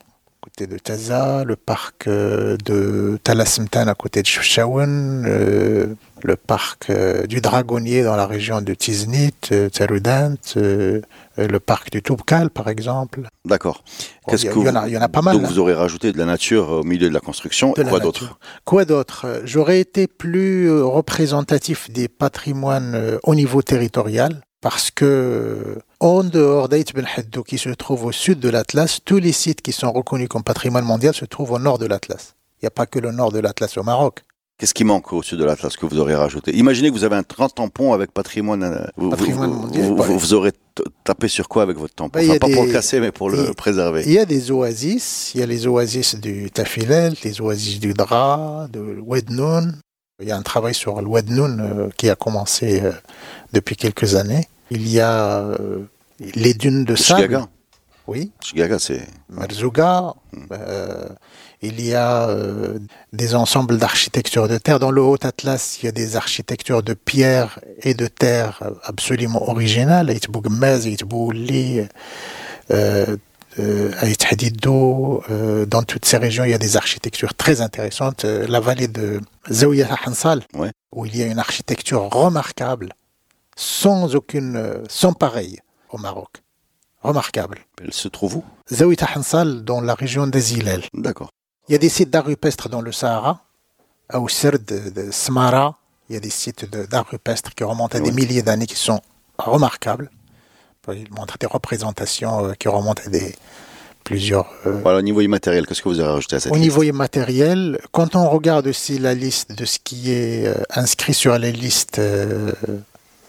côté 0.58 0.74
de 0.74 0.80
Taza, 0.80 1.44
le 1.44 1.56
parc 1.56 2.10
de 2.10 3.20
Talasmtan 3.24 3.88
à 3.88 3.94
côté 3.94 4.24
de 4.24 4.26
Chefchaouen, 4.26 5.24
euh, 5.28 5.94
le 6.24 6.36
parc 6.36 6.90
euh, 6.90 7.28
du 7.28 7.42
Dragonnier 7.42 8.02
dans 8.02 8.16
la 8.16 8.26
région 8.26 8.62
de 8.62 8.74
Tiznit, 8.74 9.36
euh, 9.52 9.70
Tserudant, 9.70 10.34
euh, 10.56 11.02
le 11.38 11.60
parc 11.60 11.92
du 11.92 12.02
Toubkal 12.02 12.50
par 12.50 12.70
exemple. 12.70 13.28
D'accord. 13.46 13.84
Bon, 14.28 14.36
il, 14.36 14.46
y, 14.46 14.70
en 14.70 14.76
a, 14.76 14.88
il 14.88 14.94
y 14.94 14.98
en 14.98 15.02
a 15.02 15.10
pas 15.10 15.22
mal. 15.22 15.38
Donc 15.38 15.46
vous 15.46 15.60
aurez 15.60 15.76
rajouté 15.76 16.12
de 16.12 16.18
la 16.18 16.26
nature 16.26 16.70
au 16.72 16.84
milieu 16.84 17.08
de 17.08 17.14
la 17.14 17.20
construction. 17.20 17.74
De 17.74 17.84
quoi 17.84 18.00
d'autre? 18.00 18.40
Quoi 18.66 18.86
d'autre? 18.86 19.42
J'aurais 19.44 19.80
été 19.80 20.08
plus 20.08 20.72
représentatif 20.82 21.92
des 21.92 22.08
patrimoines 22.08 23.20
au 23.22 23.36
niveau 23.36 23.62
territorial 23.62 24.42
parce 24.62 24.90
que 24.90 25.78
en 26.00 26.24
dehors 26.24 26.70
d'Aït 26.70 26.94
Ben 26.94 27.08
Haddou, 27.16 27.44
qui 27.44 27.58
se 27.58 27.70
trouve 27.70 28.06
au 28.06 28.12
sud 28.12 28.40
de 28.40 28.50
l'Atlas, 28.50 29.00
tous 29.04 29.18
les 29.18 29.32
sites 29.32 29.62
qui 29.62 29.72
sont 29.72 29.92
reconnus 29.92 30.28
comme 30.30 30.44
patrimoine 30.44 30.86
mondial 30.86 31.14
se 31.14 31.26
trouvent 31.26 31.52
au 31.52 31.60
nord 31.60 31.78
de 31.78 31.86
l'Atlas. 31.86 32.36
Il 32.62 32.66
n'y 32.66 32.68
a 32.68 32.72
pas 32.72 32.86
que 32.86 33.00
le 33.00 33.12
nord 33.12 33.32
de 33.32 33.40
l'Atlas 33.40 33.78
au 33.78 33.84
Maroc. 33.84 34.24
Qu'est-ce 34.58 34.74
qui 34.74 34.84
manque 34.84 35.14
au 35.14 35.22
sud 35.22 35.38
de 35.38 35.46
l'Atlas 35.46 35.78
que 35.78 35.86
vous 35.86 36.00
aurez 36.00 36.16
rajouté? 36.16 36.56
Imaginez 36.56 36.90
que 36.90 36.94
vous 36.96 37.04
avez 37.04 37.16
un 37.16 37.22
grand 37.22 37.50
tampon 37.50 37.94
avec 37.94 38.12
patrimoine. 38.12 38.90
Vous, 38.98 39.12
patrimoine 39.12 39.52
vous, 39.52 39.62
mondial. 39.62 39.86
Vous, 39.86 40.18
vous, 40.18 40.34
aurez 40.34 40.52
tapé 41.04 41.28
sur 41.28 41.48
quoi 41.48 41.62
avec 41.62 41.78
votre 41.78 41.94
tampon? 41.94 42.18
Bah, 42.18 42.26
enfin, 42.26 42.40
Pas 42.40 42.48
des, 42.48 42.54
pour 42.56 42.66
le 42.66 42.72
casser, 42.72 43.00
mais 43.00 43.12
pour 43.12 43.30
le 43.30 43.54
préserver. 43.54 44.02
Il 44.08 44.14
y 44.14 44.18
a 44.18 44.26
des 44.26 44.50
oasis. 44.50 45.32
Il 45.36 45.42
y 45.42 45.44
a 45.44 45.46
les 45.46 45.68
oasis 45.68 46.16
du 46.16 46.50
Tafilel, 46.50 47.14
les 47.24 47.40
oasis 47.40 47.80
du 47.80 47.94
Dra, 47.94 48.68
de 48.74 49.00
Wednoun. 49.06 49.80
Il 50.20 50.28
y 50.28 50.32
a 50.32 50.38
un 50.38 50.42
travail 50.42 50.74
sur 50.74 51.00
le 51.00 51.08
Wednoun 51.08 51.60
euh, 51.60 51.90
qui 51.96 52.10
a 52.10 52.16
commencé 52.16 52.82
euh, 52.82 52.92
depuis 53.54 53.76
quelques 53.76 54.16
années. 54.16 54.48
Il 54.72 54.90
y 54.90 55.00
a 55.00 55.40
euh, 55.40 55.86
les 56.36 56.54
dunes 56.54 56.84
de 56.84 56.96
sable. 56.96 57.46
Oui. 58.08 58.32
Chigaga, 58.42 58.80
c'est. 58.80 59.06
Marzouga. 59.30 60.14
Hmm. 60.32 60.46
Euh, 60.52 61.10
il 61.62 61.82
y 61.82 61.94
a 61.94 62.30
euh, 62.30 62.80
des 63.14 63.36
ensembles 63.36 63.78
d'architecture 63.78 64.48
de 64.48 64.58
terre. 64.58 64.80
Dans 64.80 64.92
le 64.92 65.02
Haut 65.02 65.18
Atlas, 65.22 65.80
il 65.82 65.86
y 65.86 65.90
a 65.90 65.92
des 65.92 66.16
architectures 66.16 66.84
de 66.84 66.94
pierre 66.94 67.60
et 67.82 67.94
de 67.94 68.08
terre 68.08 68.62
absolument 68.84 69.50
originales. 69.50 70.14
Euh, 73.60 75.66
dans 75.66 75.84
toutes 75.84 76.06
ces 76.06 76.18
régions, 76.18 76.44
il 76.44 76.52
y 76.52 76.54
a 76.54 76.60
des 76.60 76.78
architectures 76.78 77.34
très 77.34 77.62
intéressantes. 77.62 78.24
La 78.24 78.60
vallée 78.60 78.88
de 78.88 79.20
Zawiya 79.52 79.88
Hansal, 80.06 80.44
ouais. 80.54 80.72
où 80.94 81.06
il 81.06 81.18
y 81.18 81.24
a 81.24 81.26
une 81.26 81.40
architecture 81.40 82.04
remarquable, 82.04 82.94
sans 83.58 84.16
aucune, 84.16 84.84
sans 84.88 85.12
pareil 85.14 85.60
au 85.90 85.98
Maroc. 85.98 86.42
Remarquable. 87.02 87.60
Elle 87.84 87.94
se 87.94 88.08
trouve 88.08 88.38
où? 88.38 88.44
Zawiya 88.72 89.08
Hansal, 89.16 89.64
dans 89.64 89.82
la 89.82 89.94
région 89.96 90.28
des 90.28 90.54
Ilel. 90.56 90.84
D'accord. 90.94 91.30
Il 91.68 91.74
y 91.74 91.76
a 91.76 91.78
des 91.80 91.90
sites 91.90 92.10
d'art 92.10 92.26
rupestre 92.26 92.70
dans 92.70 92.82
le 92.82 92.92
Sahara, 92.92 93.42
à 94.10 94.20
Ousserd, 94.20 94.64
de, 94.66 95.12
Smara. 95.12 95.78
Il 96.10 96.14
y 96.14 96.18
a 96.18 96.20
des 96.22 96.30
sites 96.30 96.66
d'art 96.90 97.08
rupestre 97.10 97.54
qui 97.54 97.64
remontent 97.64 97.98
à 97.98 98.02
Oui. 98.02 98.10
des 98.10 98.16
milliers 98.16 98.42
d'années, 98.42 98.68
qui 98.68 98.76
sont 98.76 99.02
remarquables. 99.38 100.10
Ils 100.94 101.12
montrent 101.12 101.38
des 101.38 101.48
représentations 101.48 102.46
euh, 102.46 102.54
qui 102.54 102.70
remontent 102.70 103.04
à 103.06 103.10
des 103.10 103.36
plusieurs. 104.06 104.50
euh, 104.66 104.80
Voilà, 104.82 105.00
au 105.00 105.02
niveau 105.02 105.20
immatériel, 105.20 105.68
qu'est-ce 105.68 105.82
que 105.82 105.90
vous 105.90 106.00
avez 106.00 106.14
rajouté 106.14 106.38
à 106.38 106.40
cette 106.40 106.52
Au 106.52 106.56
liste? 106.56 106.64
niveau 106.64 106.84
immatériel, 106.84 107.80
quand 107.92 108.16
on 108.16 108.30
regarde 108.30 108.68
aussi 108.68 108.98
la 108.98 109.14
liste 109.14 109.52
de 109.52 109.66
ce 109.66 109.80
qui 109.84 110.12
est 110.14 110.48
euh, 110.48 110.56
inscrit 110.70 111.14
sur 111.14 111.38
les 111.38 111.52
listes 111.52 112.00
euh, 112.00 112.54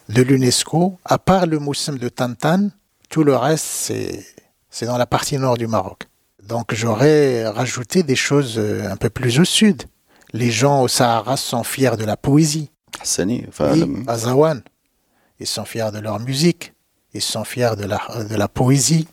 de 0.09 0.23
l'UNESCO, 0.23 0.99
à 1.05 1.18
part 1.18 1.47
le 1.47 1.59
Moussem 1.59 1.99
de 1.99 2.09
Tantan, 2.09 2.71
tout 3.11 3.25
le 3.25 3.37
reste, 3.37 3.64
c'est 3.66 4.25
c'est 4.71 4.87
dans 4.87 4.99
la 4.99 5.07
partie 5.07 5.38
nord 5.38 5.57
du 5.57 5.66
Maroc. 5.66 6.09
Donc 6.47 6.75
j'aurais 6.75 7.47
rajouté 7.49 8.03
des 8.03 8.16
choses 8.16 8.55
euh, 8.59 8.90
un 8.90 8.97
peu 8.97 9.11
plus 9.11 9.40
au 9.40 9.44
sud. 9.44 9.85
Les 10.33 10.51
gens 10.51 10.83
au 10.83 10.88
Sahara 10.88 11.37
sont 11.37 11.64
fiers 11.64 11.97
de 11.99 12.05
la 12.05 12.16
poésie. 12.16 12.71
Hassani, 13.01 13.44
enfin, 13.49 13.73
Oui, 13.73 13.81
le- 13.81 14.11
à 14.11 14.18
Zawan. 14.18 14.61
Ils 15.40 15.47
sont 15.47 15.64
fiers 15.64 15.90
de 15.92 15.99
leur 15.99 16.21
musique. 16.21 16.75
Ils 17.14 17.23
sont 17.23 17.44
fiers 17.44 17.77
de 17.79 17.85
la, 17.85 18.01
de 18.29 18.35
la 18.37 18.49
poésie. 18.49 19.09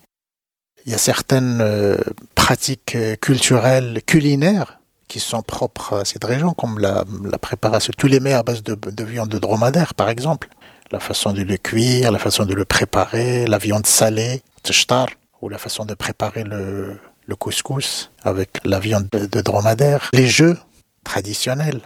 Il 0.86 0.92
y 0.92 0.96
a 0.96 0.98
certaines 0.98 1.60
euh, 1.62 1.98
pratiques 2.36 2.96
euh, 2.96 3.16
culturelles, 3.16 4.02
culinaires, 4.06 4.80
qui 5.08 5.20
sont 5.22 5.42
propres 5.42 6.00
à 6.02 6.06
cette 6.06 6.24
région, 6.26 6.54
comme 6.54 6.80
la, 6.80 7.06
la 7.24 7.38
préparation, 7.38 7.94
tous 7.98 8.08
les 8.08 8.20
mets 8.20 8.34
à 8.34 8.44
base 8.44 8.62
de, 8.62 8.76
de 8.76 9.04
viande 9.04 9.30
de 9.30 9.40
dromadaire, 9.40 9.94
par 9.94 10.10
exemple. 10.10 10.50
La 10.92 11.00
façon 11.00 11.34
de 11.34 11.42
le 11.42 11.58
cuire, 11.58 12.12
la 12.12 12.20
façon 12.20 12.46
de 12.46 12.54
le 12.54 12.66
préparer, 12.66 13.48
la 13.48 13.58
viande 13.58 13.88
salée, 13.88 14.42
tshtar, 14.64 15.08
ou 15.42 15.50
la 15.50 15.58
façon 15.58 15.86
de 15.86 15.94
préparer 15.94 16.44
le, 16.44 16.98
le 17.26 17.36
couscous 17.36 18.12
avec 18.24 18.60
la 18.64 18.80
viande 18.80 19.08
de, 19.12 19.26
de 19.26 19.42
dromadaire. 19.42 20.10
Les 20.14 20.28
jeux 20.28 20.58
traditionnels, 21.04 21.82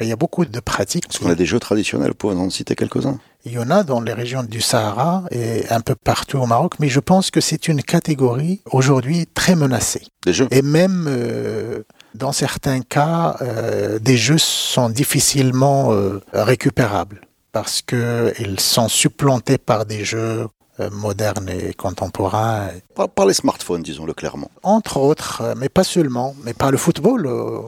il 0.00 0.08
y 0.08 0.12
a 0.12 0.16
beaucoup 0.16 0.44
de 0.44 0.60
pratiques. 0.60 1.06
Parce 1.06 1.18
qu'on 1.18 1.30
a 1.30 1.34
des 1.34 1.46
jeux 1.46 1.58
traditionnels, 1.58 2.14
pour 2.14 2.30
en 2.30 2.50
citer 2.50 2.74
quelques-uns. 2.74 3.18
Il 3.44 3.52
y 3.52 3.58
en 3.58 3.70
a 3.70 3.82
dans 3.82 4.00
les 4.00 4.12
régions 4.12 4.42
du 4.42 4.60
Sahara 4.60 5.24
et 5.30 5.68
un 5.70 5.80
peu 5.80 5.94
partout 5.94 6.38
au 6.38 6.46
Maroc, 6.46 6.74
mais 6.80 6.88
je 6.88 7.00
pense 7.00 7.30
que 7.30 7.40
c'est 7.40 7.68
une 7.68 7.82
catégorie 7.82 8.62
aujourd'hui 8.70 9.26
très 9.26 9.54
menacée. 9.54 10.02
Des 10.24 10.32
jeux 10.32 10.48
Et 10.50 10.62
même 10.62 11.06
euh, 11.08 11.82
dans 12.14 12.32
certains 12.32 12.80
cas, 12.80 13.36
euh, 13.40 13.98
des 13.98 14.16
jeux 14.16 14.38
sont 14.38 14.90
difficilement 14.90 15.92
euh, 15.92 16.20
récupérables 16.32 17.20
parce 17.52 17.82
qu'ils 17.82 18.60
sont 18.60 18.88
supplantés 18.88 19.58
par 19.58 19.86
des 19.86 20.04
jeux 20.04 20.46
euh, 20.80 20.90
modernes 20.90 21.48
et 21.48 21.74
contemporains. 21.74 22.68
par, 22.94 23.08
par 23.08 23.26
les 23.26 23.34
smartphones, 23.34 23.82
disons-le 23.82 24.14
clairement. 24.14 24.50
Entre 24.62 24.98
autres, 24.98 25.40
euh, 25.42 25.54
mais 25.56 25.68
pas 25.68 25.82
seulement, 25.82 26.36
mais 26.44 26.54
par 26.54 26.70
le 26.70 26.78
football 26.78 27.26
euh, 27.26 27.60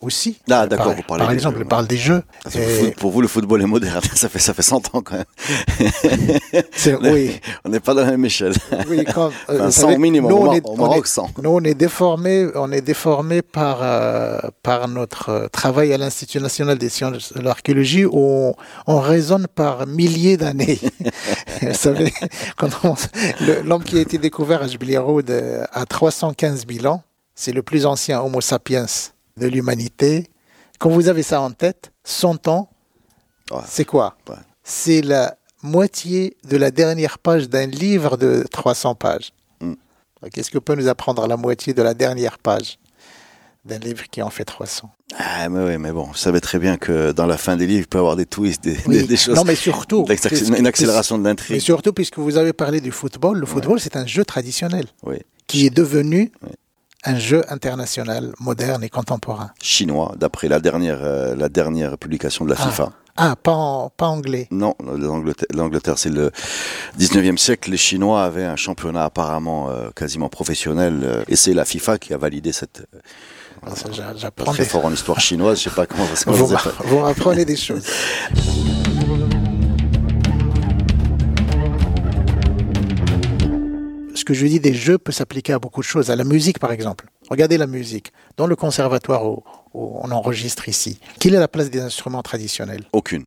aussi. 0.00 0.38
Ah, 0.50 0.66
d'accord, 0.66 0.86
Par, 0.86 0.96
vous 0.96 1.02
parlez 1.02 1.22
par 1.22 1.28
des 1.30 1.34
exemple, 1.34 1.56
jeux, 1.58 1.64
je 1.64 1.68
parle 1.68 1.86
des 1.86 1.96
jeux. 1.96 2.22
Et 2.54 2.58
vous- 2.82 2.90
Pour 2.92 3.10
vous, 3.10 3.20
le 3.20 3.28
football 3.28 3.62
est 3.62 3.66
moderne. 3.66 4.00
Ça 4.14 4.28
fait, 4.28 4.38
ça 4.38 4.54
fait 4.54 4.62
100 4.62 4.94
ans 4.94 5.02
quand 5.02 5.14
même. 5.16 5.24
oui, 7.02 7.40
On 7.64 7.68
n'est 7.68 7.80
pas 7.80 7.94
dans 7.94 8.02
la 8.04 8.10
même 8.12 8.24
échelle. 8.24 8.52
oui, 8.88 9.04
quand, 9.14 9.28
euh, 9.50 9.54
Enfin, 9.54 9.64
vous 9.66 9.70
100 9.70 9.80
savez, 9.82 9.94
au 9.94 9.98
minimum. 9.98 10.30
nous, 10.30 10.36
on 10.36 10.52
est- 10.52 10.64
au 10.66 10.76
Maroc, 10.76 11.06
100. 11.06 11.30
Nous, 11.42 11.50
on 11.50 11.60
est 11.64 11.74
déformé, 11.74 12.48
on 12.54 12.70
est 12.72 12.80
déformé 12.80 13.42
par 13.42 13.78
euh, 13.82 14.38
par 14.62 14.88
notre 14.88 15.28
euh, 15.30 15.48
travail 15.48 15.92
à 15.92 15.98
l'Institut 15.98 16.40
national 16.40 16.78
des 16.78 16.88
sciences 16.88 17.32
de 17.32 17.40
l'archéologie 17.40 18.04
où 18.04 18.12
on, 18.14 18.54
on 18.86 19.00
raisonne 19.00 19.46
par 19.52 19.86
milliers 19.86 20.36
d'années. 20.36 20.78
Vous 21.62 21.74
savez, 21.74 22.12
quand 22.56 22.68
l'homme 23.64 23.82
qui 23.84 23.98
a 23.98 24.00
été 24.00 24.18
découvert 24.18 24.62
à 24.62 24.68
Jbiliroud 24.68 25.30
euh, 25.30 25.64
à 25.72 25.86
315 25.86 26.64
000 26.70 26.86
ans, 26.86 27.02
c'est 27.34 27.52
le 27.52 27.62
plus 27.62 27.86
ancien 27.86 28.20
Homo 28.20 28.40
sapiens 28.40 28.86
de 29.38 29.46
l'humanité. 29.46 30.28
Quand 30.78 30.90
vous 30.90 31.08
avez 31.08 31.22
ça 31.22 31.40
en 31.40 31.50
tête, 31.50 31.92
100 32.04 32.48
ans, 32.48 32.68
Ouais. 33.50 33.58
c'est 33.66 33.84
quoi? 33.86 34.16
Ouais. 34.28 34.36
C'est 34.62 35.00
la 35.00 35.36
moitié 35.62 36.36
de 36.44 36.56
la 36.56 36.70
dernière 36.70 37.18
page 37.18 37.48
d'un 37.48 37.66
livre 37.66 38.16
de 38.16 38.44
300 38.50 38.94
pages. 38.94 39.32
Mm. 39.60 39.72
Qu'est-ce 40.32 40.50
que 40.50 40.58
peut 40.58 40.74
nous 40.74 40.88
apprendre 40.88 41.26
la 41.26 41.36
moitié 41.36 41.72
de 41.74 41.82
la 41.82 41.94
dernière 41.94 42.38
page 42.38 42.78
d'un 43.64 43.78
livre 43.78 44.04
qui 44.10 44.22
en 44.22 44.30
fait 44.30 44.44
300 44.44 44.90
Ah, 45.16 45.48
mais 45.48 45.64
oui, 45.64 45.78
mais 45.78 45.90
bon, 45.92 46.04
vous 46.04 46.14
savez 46.14 46.40
très 46.40 46.58
bien 46.58 46.76
que 46.76 47.12
dans 47.12 47.26
la 47.26 47.36
fin 47.38 47.56
des 47.56 47.66
livres, 47.66 47.80
il 47.84 47.88
peut 47.88 47.98
y 47.98 48.00
avoir 48.00 48.16
des 48.16 48.26
twists, 48.26 48.62
des, 48.62 48.78
Oui. 48.86 48.98
des- 48.98 49.06
des 49.06 49.16
choses. 49.16 49.34
Non, 49.34 49.44
mais 49.44 49.54
surtout, 49.56 50.04
une 50.56 50.66
accélération 50.66 51.18
de 51.18 51.22
Mais 51.22 51.30
l'intrigue. 51.30 51.60
surtout, 51.60 51.92
puisque 51.92 52.18
vous 52.18 52.36
avez 52.36 52.52
parlé 52.52 52.80
du 52.80 52.92
football, 52.92 53.38
le 53.38 53.46
football, 53.46 53.80
c'est 53.80 53.96
un 53.96 54.06
jeu 54.06 54.24
traditionnel 54.24 54.86
Oui. 55.02 55.16
qui 55.46 55.66
est 55.66 55.70
devenu 55.74 56.30
Oui. 56.42 56.50
Un 57.04 57.18
jeu 57.18 57.42
international, 57.48 58.32
moderne 58.40 58.82
et 58.84 58.88
contemporain. 58.90 59.50
Chinois, 59.62 60.14
d'après 60.16 60.48
la 60.48 60.60
dernière, 60.60 60.98
euh, 61.02 61.34
la 61.36 61.48
dernière 61.48 61.96
publication 61.98 62.44
de 62.44 62.50
la 62.50 62.56
Ah. 62.58 62.66
FIFA. 62.68 62.92
Ah, 63.20 63.34
pas, 63.34 63.52
en- 63.52 63.90
pas 63.90 64.06
anglais. 64.06 64.46
Non, 64.52 64.76
l'Angleterre, 65.52 65.98
c'est 65.98 66.08
le 66.10 66.30
19e 66.98 67.36
siècle. 67.36 67.68
Les 67.72 67.76
Chinois 67.76 68.22
avaient 68.22 68.44
un 68.44 68.54
championnat 68.54 69.04
apparemment 69.04 69.70
euh, 69.70 69.90
quasiment 69.94 70.28
professionnel. 70.28 71.00
euh, 71.02 71.24
et 71.26 71.34
c'est 71.34 71.52
la 71.52 71.64
FIFA 71.64 71.98
qui 71.98 72.14
a 72.14 72.16
validé 72.16 72.52
cette. 72.52 72.86
Ah, 73.66 73.70
J'apprends 74.16 74.52
très 74.52 74.62
des- 74.62 74.68
fort 74.68 74.84
en 74.84 74.92
histoire 74.92 75.18
chinoise, 75.18 75.58
je 75.58 75.64
sais 75.64 75.74
pas 75.74 75.86
comment 75.86 76.06
ça 76.06 76.14
se 76.14 76.30
vous 76.30 77.00
m'apprenez 77.00 77.44
des 77.44 77.56
choses. 77.56 77.86
que 84.28 84.34
je 84.34 84.46
dis 84.46 84.60
des 84.60 84.74
jeux 84.74 84.98
peut 84.98 85.10
s'appliquer 85.10 85.54
à 85.54 85.58
beaucoup 85.58 85.80
de 85.80 85.86
choses, 85.86 86.10
à 86.10 86.16
la 86.16 86.24
musique 86.24 86.58
par 86.58 86.70
exemple. 86.70 87.06
Regardez 87.30 87.56
la 87.56 87.66
musique. 87.66 88.12
Dans 88.36 88.46
le 88.46 88.56
conservatoire 88.56 89.24
où, 89.24 89.42
où 89.72 89.98
on 90.02 90.10
enregistre 90.10 90.68
ici, 90.68 91.00
quelle 91.18 91.34
est 91.34 91.38
la 91.38 91.48
place 91.48 91.70
des 91.70 91.80
instruments 91.80 92.22
traditionnels? 92.22 92.84
Aucune. 92.92 93.24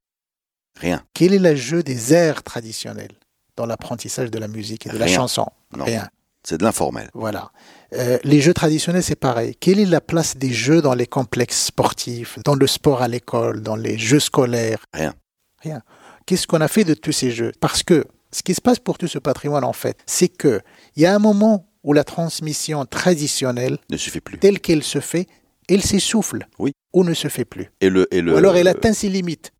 Rien. 0.80 1.04
Quel 1.16 1.34
est 1.34 1.40
le 1.40 1.56
jeu 1.56 1.82
des 1.82 2.14
airs 2.14 2.44
traditionnels 2.44 3.14
dans 3.56 3.66
l'apprentissage 3.66 4.30
de 4.30 4.38
la 4.38 4.48
musique 4.48 4.86
et 4.86 4.90
de 4.90 4.98
la 5.00 5.08
chanson? 5.08 5.48
Non. 5.76 5.86
Rien. 5.86 6.08
C'est 6.44 6.60
de 6.60 6.64
l'informel. 6.64 7.10
Voilà. 7.16 7.52
Euh, 7.94 8.20
les 8.24 8.40
jeux 8.40 8.54
traditionnels, 8.54 9.04
c'est 9.04 9.16
pareil. 9.16 9.56
Quelle 9.60 9.80
est 9.80 9.86
la 9.86 10.02
place 10.02 10.38
des 10.38 10.54
jeux 10.54 10.84
dans 10.84 10.94
les 10.94 11.08
complexes 11.08 11.66
sportifs, 11.66 12.38
dans 12.46 12.56
le 12.56 12.68
sport 12.68 13.02
à 13.02 13.08
l'école, 13.08 13.64
dans 13.64 13.76
les 13.76 13.98
jeux 13.98 14.20
scolaires? 14.20 14.86
Rien. 14.94 15.16
Rien. 15.64 15.82
Qu'est-ce 16.28 16.46
qu'on 16.46 16.62
a 16.62 16.68
fait 16.68 16.84
de 16.84 16.94
tous 16.94 17.12
ces 17.12 17.32
jeux? 17.32 17.54
Parce 17.60 17.82
que 17.82 18.06
ce 18.34 18.44
qui 18.44 18.54
se 18.54 18.62
passe 18.62 18.80
pour 18.80 18.98
tout 18.98 19.08
ce 19.08 19.20
patrimoine, 19.20 19.63
en 19.63 19.74
fait, 19.74 19.98
c'est 20.06 20.28
que 20.30 20.62
il 20.96 21.04
y 21.04 21.06
a 21.06 21.13
un 21.15 21.20
moment 21.20 21.67
où 21.84 21.94
la 21.94 22.04
transmission 22.04 22.86
traditionnelle, 22.86 23.78
Ne 23.89 23.98
suffit 23.98 24.22
plus. 24.22 24.38
telle 24.39 24.60
qu'elle 24.60 24.84
se 24.84 25.00
fait, 25.00 25.28
elle 25.67 25.82
s'essouffle 25.82 26.48
Oui. 26.60 26.72
ou 26.94 27.04
ne 27.04 27.13
se 27.13 27.28
fait 27.28 27.46
plus. 27.46 27.72
Et 27.82 27.89
le, 27.89 28.08
et 28.13 28.22
le, 28.22 28.34
Ou 28.34 28.38
alors 28.38 28.56
elle 28.56 28.67
atteint 28.67 28.94
ses 28.94 29.10
limites. 29.10 29.52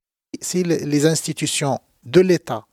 Si 0.42 0.64
le- 0.64 0.78
les 0.78 1.06
institutions 1.06 1.80
de 2.04 2.22
l'État, 2.22 2.66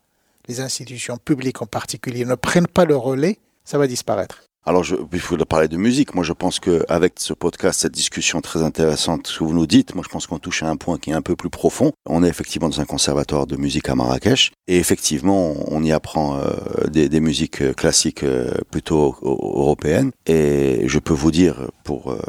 les 0.48 0.61
institutions 0.61 1.16
publiques 1.18 1.61
en 1.62 1.66
particulier, 1.66 2.24
ne 2.24 2.34
prennent 2.34 2.66
pas 2.66 2.84
le 2.84 2.96
relais, 2.96 3.38
ça 3.64 3.78
va 3.78 3.87
disparaître. 3.87 4.44
Alors, 4.68 4.85
je, 4.85 4.96
il 5.14 5.18
faut 5.18 5.35
parler 5.46 5.66
de 5.66 5.78
musique. 5.78 6.14
Moi, 6.14 6.24
je 6.24 6.35
pense 6.35 6.61
que 6.61 6.85
avec 6.90 7.14
ce 7.16 7.33
podcast, 7.33 7.81
cette 7.81 7.94
discussion 7.94 8.42
très 8.42 8.62
intéressante, 8.62 9.35
que 9.38 9.42
vous 9.42 9.54
nous 9.54 9.66
dites, 9.66 9.94
moi, 9.94 10.04
je 10.07 10.12
pense 10.12 10.26
qu'on 10.26 10.38
touche 10.38 10.62
à 10.62 10.68
un 10.68 10.76
point 10.76 10.98
qui 10.98 11.09
est 11.09 11.14
un 11.14 11.22
peu 11.22 11.37
plus 11.37 11.48
profond. 11.48 11.92
On 12.04 12.22
est 12.22 12.28
effectivement 12.28 12.68
dans 12.68 12.78
un 12.83 12.85
conservatoire 12.85 13.46
de 13.46 13.57
musique 13.57 13.88
à 13.88 13.94
Marrakech, 13.94 14.52
et 14.66 14.76
effectivement, 14.76 15.54
on 15.68 15.83
y 15.83 15.90
apprend 15.90 16.37
euh, 16.37 16.87
des, 16.88 17.20
musiques 17.20 17.74
classiques 17.76 18.24
euh, 18.24 18.52
plutôt 18.70 19.16
eu- 19.22 19.24
européennes. 19.24 20.11
Et 20.26 20.83
je 20.85 20.98
peux 20.98 21.14
vous 21.14 21.31
dire, 21.31 21.70
pour 21.88 22.11
euh, 22.11 22.20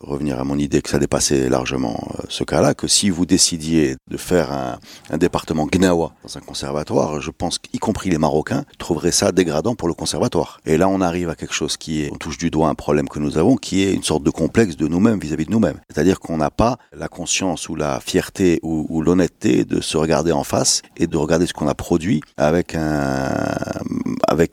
revenir 0.00 0.38
à 0.38 0.44
mon 0.44 0.56
idée 0.56 0.80
que 0.80 0.88
ça 0.88 1.00
dépassait 1.00 1.48
largement 1.48 2.08
euh, 2.14 2.22
ce 2.28 2.44
cas-là, 2.44 2.72
que 2.74 2.86
si 2.86 3.10
vous 3.10 3.26
décidiez 3.26 3.96
de 4.08 4.16
faire 4.16 4.52
un, 4.52 5.18
département 5.18 5.66
Gnawa 5.66 6.12
dans 6.22 6.38
un 6.38 6.40
conservatoire, 6.40 7.20
je 7.20 7.32
pense 7.32 7.58
qu'y 7.58 7.80
compris 7.80 8.10
les 8.10 8.18
Marocains 8.18 8.64
trouveraient 8.78 9.10
ça 9.10 9.32
dégradant 9.32 9.74
pour 9.74 9.88
le 9.88 9.94
conservatoire. 9.94 10.60
Et 10.66 10.76
là, 10.76 10.88
on 10.88 11.00
arrive 11.00 11.30
à 11.30 11.34
quelque 11.34 11.52
chose 11.52 11.76
qui 11.76 12.02
est, 12.02 12.12
on 12.12 12.16
touche 12.16 12.38
du 12.38 12.48
doigt 12.48 12.68
un 12.68 12.76
problème 12.76 13.08
que 13.08 13.18
nous 13.18 13.38
avons, 13.38 13.56
qui 13.56 13.82
est 13.82 13.92
une 13.92 14.04
sorte 14.04 14.22
de 14.22 14.30
complexe 14.30 14.76
de 14.76 14.86
nous-mêmes 14.86 15.18
vis-à-vis 15.18 15.46
de 15.46 15.50
nous-mêmes. 15.50 15.80
C'est-à-dire 15.90 16.20
qu'on 16.20 16.36
n'a 16.36 16.52
pas 16.52 16.78
la 16.92 17.08
conscience 17.08 17.68
ou 17.68 17.74
la 17.74 17.98
fierté 17.98 18.60
ou, 18.62 19.02
l'honnêteté 19.02 19.64
de 19.64 19.80
se 19.80 19.96
regarder 19.96 20.30
en 20.30 20.44
face 20.44 20.82
et 20.96 21.08
de 21.08 21.16
regarder 21.16 21.46
ce 21.46 21.54
qu'on 21.54 21.66
a 21.66 21.74
produit 21.74 22.20
avec 22.36 22.76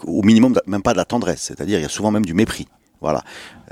au 0.07 0.23
minimum 0.23 0.55
même 0.65 0.81
pas 0.81 0.93
de 0.93 0.97
la 0.97 1.05
tendresse. 1.05 1.41
C'est-à-dire, 1.43 1.77
il 1.77 1.83
y 1.83 1.85
a 1.85 1.89
souvent 1.89 2.09
même 2.09 2.25
du 2.25 2.33
mépris. 2.33 2.67
Voilà. 3.05 3.21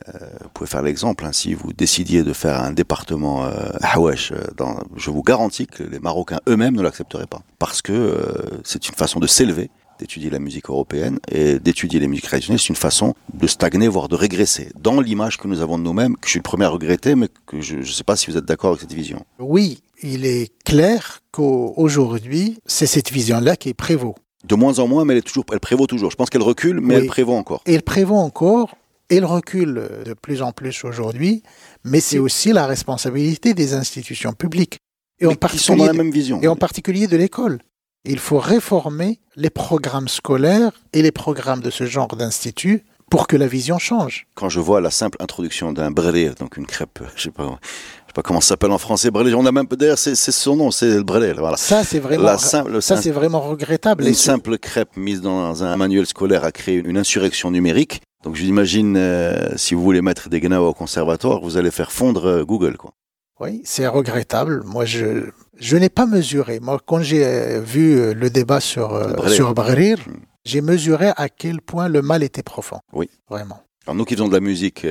Euh, 0.09 0.27
vous 0.43 0.49
pouvez 0.53 0.69
faire 0.69 0.83
l'exemple, 0.83 1.25
hein, 1.25 1.31
si 1.31 1.55
vous 1.55 1.73
décidiez 1.73 2.21
de 2.21 2.33
faire 2.33 2.61
un 2.61 2.71
département 2.71 3.45
euh, 3.45 3.69
Hawesh, 3.81 4.31
euh, 4.31 4.37
dans, 4.55 4.77
je 4.95 5.09
vous 5.09 5.23
garantis 5.23 5.65
que 5.65 5.81
les 5.81 5.97
Marocains 5.97 6.39
eux-mêmes 6.47 6.75
ne 6.75 6.83
l'accepteraient 6.83 7.25
pas. 7.25 7.41
Parce 7.57 7.81
que 7.81 8.15
c'est 8.63 8.87
une 8.87 8.93
façon 8.93 9.19
de 9.19 9.25
s'élever, 9.25 9.71
d'étudier 9.97 10.29
la 10.29 10.37
musique 10.37 10.69
européenne 10.69 11.17
et 11.31 11.57
d'étudier 11.57 11.99
les 11.99 12.07
musiques 12.07 12.25
traditionnelles, 12.25 12.59
c'est 12.59 12.69
une 12.69 12.75
façon 12.75 13.15
de 13.33 13.47
stagner, 13.47 13.87
voire 13.87 14.07
de 14.07 14.15
régresser 14.15 14.71
dans 14.79 15.01
l'image 15.01 15.37
que 15.39 15.47
nous 15.47 15.61
avons 15.61 15.79
de 15.79 15.83
nous-mêmes, 15.83 16.15
que 16.15 16.27
je 16.27 16.31
suis 16.31 16.39
le 16.39 16.43
premier 16.43 16.65
à 16.65 16.69
regretter, 16.69 17.15
mais 17.15 17.29
que 17.47 17.59
je 17.59 17.77
ne 17.77 17.83
sais 17.83 18.03
pas 18.03 18.15
si 18.15 18.29
vous 18.29 18.37
êtes 18.37 18.45
d'accord 18.45 18.69
avec 18.69 18.81
cette 18.81 18.93
vision. 18.93 19.25
Oui, 19.39 19.81
il 20.03 20.27
est 20.27 20.51
clair 20.63 21.21
qu'aujourd'hui, 21.31 22.59
c'est 22.67 22.85
cette 22.85 23.11
vision-là 23.11 23.55
qui 23.55 23.73
prévaut. 23.73 24.13
De 24.45 24.55
moins 24.55 24.77
en 24.79 24.87
moins, 24.87 25.05
mais 25.05 25.13
elle, 25.13 25.19
est 25.19 25.21
toujours, 25.21 25.45
elle 25.53 25.61
prévaut 25.61 25.87
toujours. 25.87 26.11
Je 26.11 26.17
pense 26.17 26.29
qu'elle 26.29 26.41
recule, 26.41 26.81
mais 26.81 26.95
Oui. 26.95 27.01
elle 27.01 27.07
prévaut 27.07 27.33
encore. 27.33 27.61
Et 27.65 27.73
elle 27.75 27.81
prévaut 27.81 28.17
encore, 28.17 28.75
elle 29.09 29.25
recule 29.25 29.87
de 30.05 30.13
plus 30.13 30.41
en 30.41 30.51
plus 30.51 30.83
aujourd'hui, 30.83 31.43
mais 31.83 31.99
c'est 31.99 32.19
aussi 32.19 32.51
la 32.53 32.65
responsabilité 32.65 33.53
des 33.53 33.73
institutions 33.73 34.33
publiques. 34.33 34.79
Et, 35.19 35.25
en 35.27 35.35
qui 35.35 35.57
sont 35.59 35.75
dans 35.75 35.85
particulier, 35.85 35.85
la 35.87 35.93
même 35.93 36.11
vision. 36.11 36.41
et 36.41 36.47
en 36.47 36.55
particulier 36.55 37.07
de 37.07 37.15
l'école. 37.17 37.59
Il 38.05 38.19
faut 38.19 38.39
réformer 38.39 39.19
les 39.37 39.49
programmes 39.49 40.07
scolaires 40.09 40.71
et 40.91 41.01
les 41.01 41.11
programmes 41.11 41.61
de 41.61 41.69
ce 41.69 41.85
genre 41.85 42.07
d'instituts 42.15 42.83
pour 43.09 43.27
que 43.27 43.37
la 43.37 43.47
vision 43.47 43.77
change. 43.77 44.25
quand 44.33 44.49
je 44.49 44.59
vois 44.59 44.81
la 44.81 44.89
simple 44.89 45.17
introduction 45.21 45.71
d'un 45.71 45.91
brelé, 45.91 46.31
donc 46.39 46.57
une 46.57 46.65
crêpe, 46.65 46.99
je 47.15 47.23
sais 47.23 47.29
pas, 47.31 47.43
je 47.61 47.67
sais 48.07 48.13
pas 48.15 48.21
comment 48.23 48.41
ça 48.41 48.49
s'appelle 48.49 48.71
en 48.71 48.77
français, 48.79 49.11
brelé, 49.11 49.33
on 49.35 49.45
a 49.45 49.51
même 49.51 49.67
d'ailleurs 49.67 49.99
c'est 49.99 50.15
c'est 50.15 50.31
son 50.31 50.55
nom, 50.57 50.71
c'est 50.71 50.89
le 50.95 51.03
brelé, 51.03 51.31
voilà. 51.33 51.55
Ça, 51.57 51.83
c'est 51.83 51.99
vraiment, 51.99 52.23
La 52.23 52.37
simple, 52.39 52.71
le 52.71 52.81
ça, 52.81 52.95
simple- 52.95 53.03
c'est 53.03 53.11
vraiment 53.11 53.39
regrettable. 53.41 54.03
une 54.03 54.09
Et 54.09 54.13
simple 54.15 54.57
crêpe 54.57 54.97
mise 54.97 55.21
dans 55.21 55.63
un 55.63 55.77
manuel 55.77 56.05
scolaire 56.07 56.43
a 56.43 56.51
créé 56.51 56.75
une 56.77 56.97
insurrection 56.97 57.51
numérique. 57.51 58.01
Donc 58.23 58.35
j'imagine 58.35 58.95
euh, 58.97 59.49
si 59.57 59.73
vous 59.75 59.83
voulez 59.83 60.01
mettre 60.01 60.29
des 60.29 60.39
gnawa 60.39 60.69
au 60.69 60.73
conservatoire, 60.73 61.41
vous 61.41 61.57
allez 61.57 61.71
faire 61.71 61.91
fondre 61.91 62.25
euh, 62.25 62.43
Google 62.45 62.77
quoi. 62.77 62.91
Oui, 63.39 63.61
c'est 63.65 63.87
regrettable. 63.87 64.61
Moi, 64.63 64.85
je, 64.85 65.29
je 65.59 65.75
n'ai 65.75 65.89
pas 65.89 66.05
mesuré. 66.05 66.59
Moi, 66.61 66.79
quand 66.85 67.01
j'ai 67.01 67.25
euh, 67.25 67.59
vu 67.59 67.99
euh, 67.99 68.13
le 68.13 68.29
débat 68.29 68.59
sur, 68.59 68.93
euh, 68.93 69.27
sur 69.27 69.53
Hmm. 69.53 70.13
j'ai 70.45 70.61
mesuré 70.61 71.11
à 71.17 71.27
quel 71.29 71.59
point 71.61 71.89
le 71.89 72.01
mal 72.01 72.23
était 72.23 72.43
profond. 72.43 72.79
Oui. 72.93 73.09
Vraiment. 73.29 73.59
Alors 73.85 73.95
nous 73.95 74.05
qui 74.05 74.13
faisons 74.13 74.29
de 74.29 74.33
la 74.33 74.39
musique, 74.39 74.87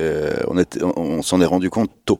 on, 0.47 0.57
on, 0.59 0.93
on 1.01 1.21
s'en 1.23 1.41
est 1.41 1.45
rendu 1.45 1.71
compte 1.71 1.89
tôt. 2.05 2.19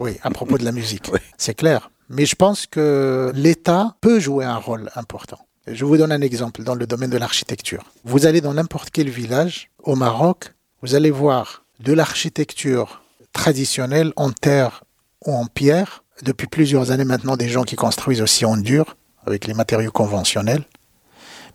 Oui, 0.00 0.18
à 0.22 0.30
propos 0.30 0.58
de 0.58 0.64
la 0.64 0.72
musique. 0.72 1.08
Oui. 1.12 1.20
C'est 1.38 1.54
clair. 1.54 1.90
Mais 2.08 2.26
je 2.26 2.34
pense 2.34 2.66
que 2.66 3.30
l'État 3.36 3.94
peut 4.00 4.18
jouer 4.18 4.44
un 4.44 4.56
rôle 4.56 4.90
important. 4.96 5.38
Je 5.66 5.84
vous 5.84 5.96
donne 5.96 6.10
un 6.10 6.20
exemple 6.20 6.64
dans 6.64 6.74
le 6.74 6.86
domaine 6.86 7.10
de 7.10 7.18
l'architecture. 7.18 7.84
Vous 8.04 8.26
allez 8.26 8.40
dans 8.40 8.54
n'importe 8.54 8.90
quel 8.90 9.08
village 9.08 9.70
au 9.84 9.94
Maroc, 9.94 10.54
vous 10.82 10.96
allez 10.96 11.10
voir 11.10 11.64
de 11.78 11.92
l'architecture 11.92 13.02
traditionnelle 13.32 14.12
en 14.16 14.32
terre 14.32 14.82
ou 15.24 15.32
en 15.32 15.46
pierre 15.46 16.02
depuis 16.22 16.48
plusieurs 16.48 16.90
années 16.90 17.04
maintenant 17.04 17.36
des 17.36 17.48
gens 17.48 17.62
qui 17.62 17.76
construisent 17.76 18.22
aussi 18.22 18.44
en 18.44 18.56
dur, 18.56 18.96
avec 19.24 19.46
les 19.46 19.54
matériaux 19.54 19.92
conventionnels. 19.92 20.64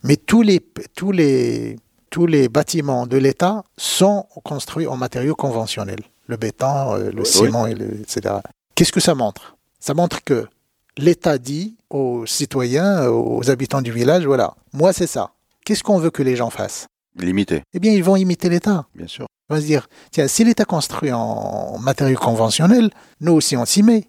Mais 0.03 0.15
tous 0.15 0.41
les, 0.41 0.61
tous 0.95 1.11
les, 1.11 1.77
tous 2.09 2.25
les 2.25 2.47
bâtiments 2.47 3.07
de 3.07 3.17
l'État 3.17 3.63
sont 3.77 4.25
construits 4.43 4.87
en 4.87 4.95
matériaux 4.95 5.35
conventionnels. 5.35 6.01
Le 6.27 6.37
béton, 6.37 6.95
euh, 6.95 7.11
le 7.11 7.25
ciment, 7.25 7.67
et 7.67 7.71
etc. 7.71 8.35
Qu'est-ce 8.75 8.91
que 8.91 8.99
ça 8.99 9.15
montre? 9.15 9.57
Ça 9.79 9.93
montre 9.93 10.23
que 10.23 10.47
l'État 10.97 11.37
dit 11.37 11.77
aux 11.89 12.25
citoyens, 12.25 13.09
aux 13.09 13.49
habitants 13.49 13.81
du 13.81 13.91
village, 13.91 14.25
voilà, 14.25 14.55
moi 14.73 14.93
c'est 14.93 15.07
ça. 15.07 15.31
Qu'est-ce 15.65 15.83
qu'on 15.83 15.97
veut 15.97 16.11
que 16.11 16.23
les 16.23 16.35
gens 16.35 16.49
fassent? 16.49 16.87
Limiter. 17.19 17.63
Eh 17.73 17.79
bien, 17.79 17.91
ils 17.91 18.03
vont 18.03 18.15
imiter 18.15 18.47
l'État. 18.47 18.85
Bien 18.95 19.07
sûr. 19.07 19.25
Ils 19.49 19.55
vont 19.55 19.61
se 19.61 19.65
dire, 19.65 19.87
tiens, 20.11 20.27
si 20.27 20.43
l'État 20.43 20.65
construit 20.65 21.11
en 21.11 21.77
matériaux 21.79 22.17
conventionnels, 22.17 22.89
nous 23.21 23.33
aussi 23.33 23.57
on 23.57 23.65
s'y 23.65 23.83
met. 23.83 24.07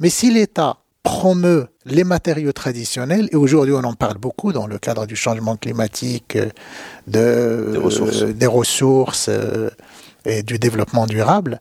Mais 0.00 0.08
si 0.08 0.32
l'État 0.32 0.78
promeut 1.02 1.68
les 1.84 2.04
matériaux 2.04 2.52
traditionnels, 2.52 3.28
et 3.32 3.36
aujourd'hui 3.36 3.74
on 3.74 3.84
en 3.84 3.94
parle 3.94 4.18
beaucoup 4.18 4.52
dans 4.52 4.66
le 4.66 4.78
cadre 4.78 5.06
du 5.06 5.16
changement 5.16 5.56
climatique, 5.56 6.36
euh, 6.36 6.50
de, 7.06 7.72
des 7.72 7.78
ressources, 7.78 8.22
euh, 8.22 8.32
des 8.32 8.46
ressources 8.46 9.26
euh, 9.28 9.70
et 10.24 10.42
du 10.42 10.58
développement 10.58 11.06
durable, 11.06 11.60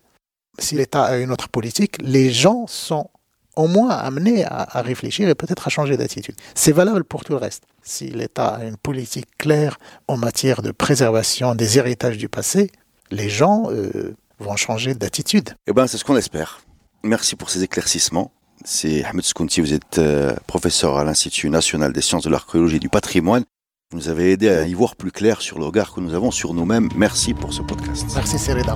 si 0.60 0.76
l'État 0.76 1.04
a 1.04 1.18
une 1.18 1.32
autre 1.32 1.50
politique, 1.50 1.98
les 2.02 2.32
gens 2.32 2.66
sont 2.68 3.10
au 3.58 3.68
moins 3.68 3.90
amenés 3.90 4.46
à, 4.46 4.68
à 4.78 4.82
réfléchir 4.82 5.28
et 5.28 5.36
peut-être 5.36 5.68
à 5.68 5.70
changer 5.70 5.98
d'attitude. 5.98 6.36
C'est 6.56 6.72
valable 6.72 7.04
pour 7.04 7.24
tout 7.24 7.34
le 7.34 7.40
reste. 7.40 7.64
Si 7.84 8.08
l'État 8.08 8.48
a 8.48 8.64
une 8.64 8.78
politique 8.78 9.28
claire 9.38 9.78
en 10.08 10.18
matière 10.18 10.62
de 10.62 10.72
préservation 10.72 11.56
des 11.56 11.78
héritages 11.78 12.18
du 12.18 12.30
passé, 12.30 12.72
les 13.12 13.30
gens 13.30 13.66
euh, 13.72 14.16
vont 14.40 14.56
changer 14.56 14.94
d'attitude. 14.94 15.56
Eh 15.68 15.74
ben, 15.74 15.88
c'est 15.88 15.98
ce 15.98 16.06
qu'on 16.06 16.18
espère. 16.18 16.62
Merci 17.04 17.36
pour 17.36 17.50
ces 17.50 17.64
éclaircissements. 17.64 18.32
C'est 18.66 19.04
Ahmed 19.04 19.24
Skounti, 19.24 19.62
vous 19.62 19.74
êtes 19.74 20.00
euh, 20.00 20.36
professeur 20.48 20.98
à 20.98 21.04
l'Institut 21.04 21.50
national 21.50 21.94
des 21.94 22.02
sciences 22.02 22.24
de 22.24 22.30
l'archéologie 22.30 22.78
et 22.78 22.80
du 22.80 22.90
patrimoine. 22.90 23.44
Vous 23.92 23.98
nous 24.00 24.10
avez 24.10 24.34
aidé 24.34 24.50
à 24.50 24.68
y 24.68 24.74
voir 24.74 24.96
plus 24.96 25.12
clair 25.12 25.42
sur 25.42 25.60
le 25.60 25.66
regard 25.66 25.94
que 25.94 26.02
nous 26.02 26.14
avons 26.14 26.32
sur 26.32 26.54
nous-mêmes. 26.54 26.90
Merci 26.96 27.34
pour 27.34 27.54
ce 27.54 27.62
podcast. 27.62 28.06
Merci 28.16 28.38
Sereda. 28.38 28.76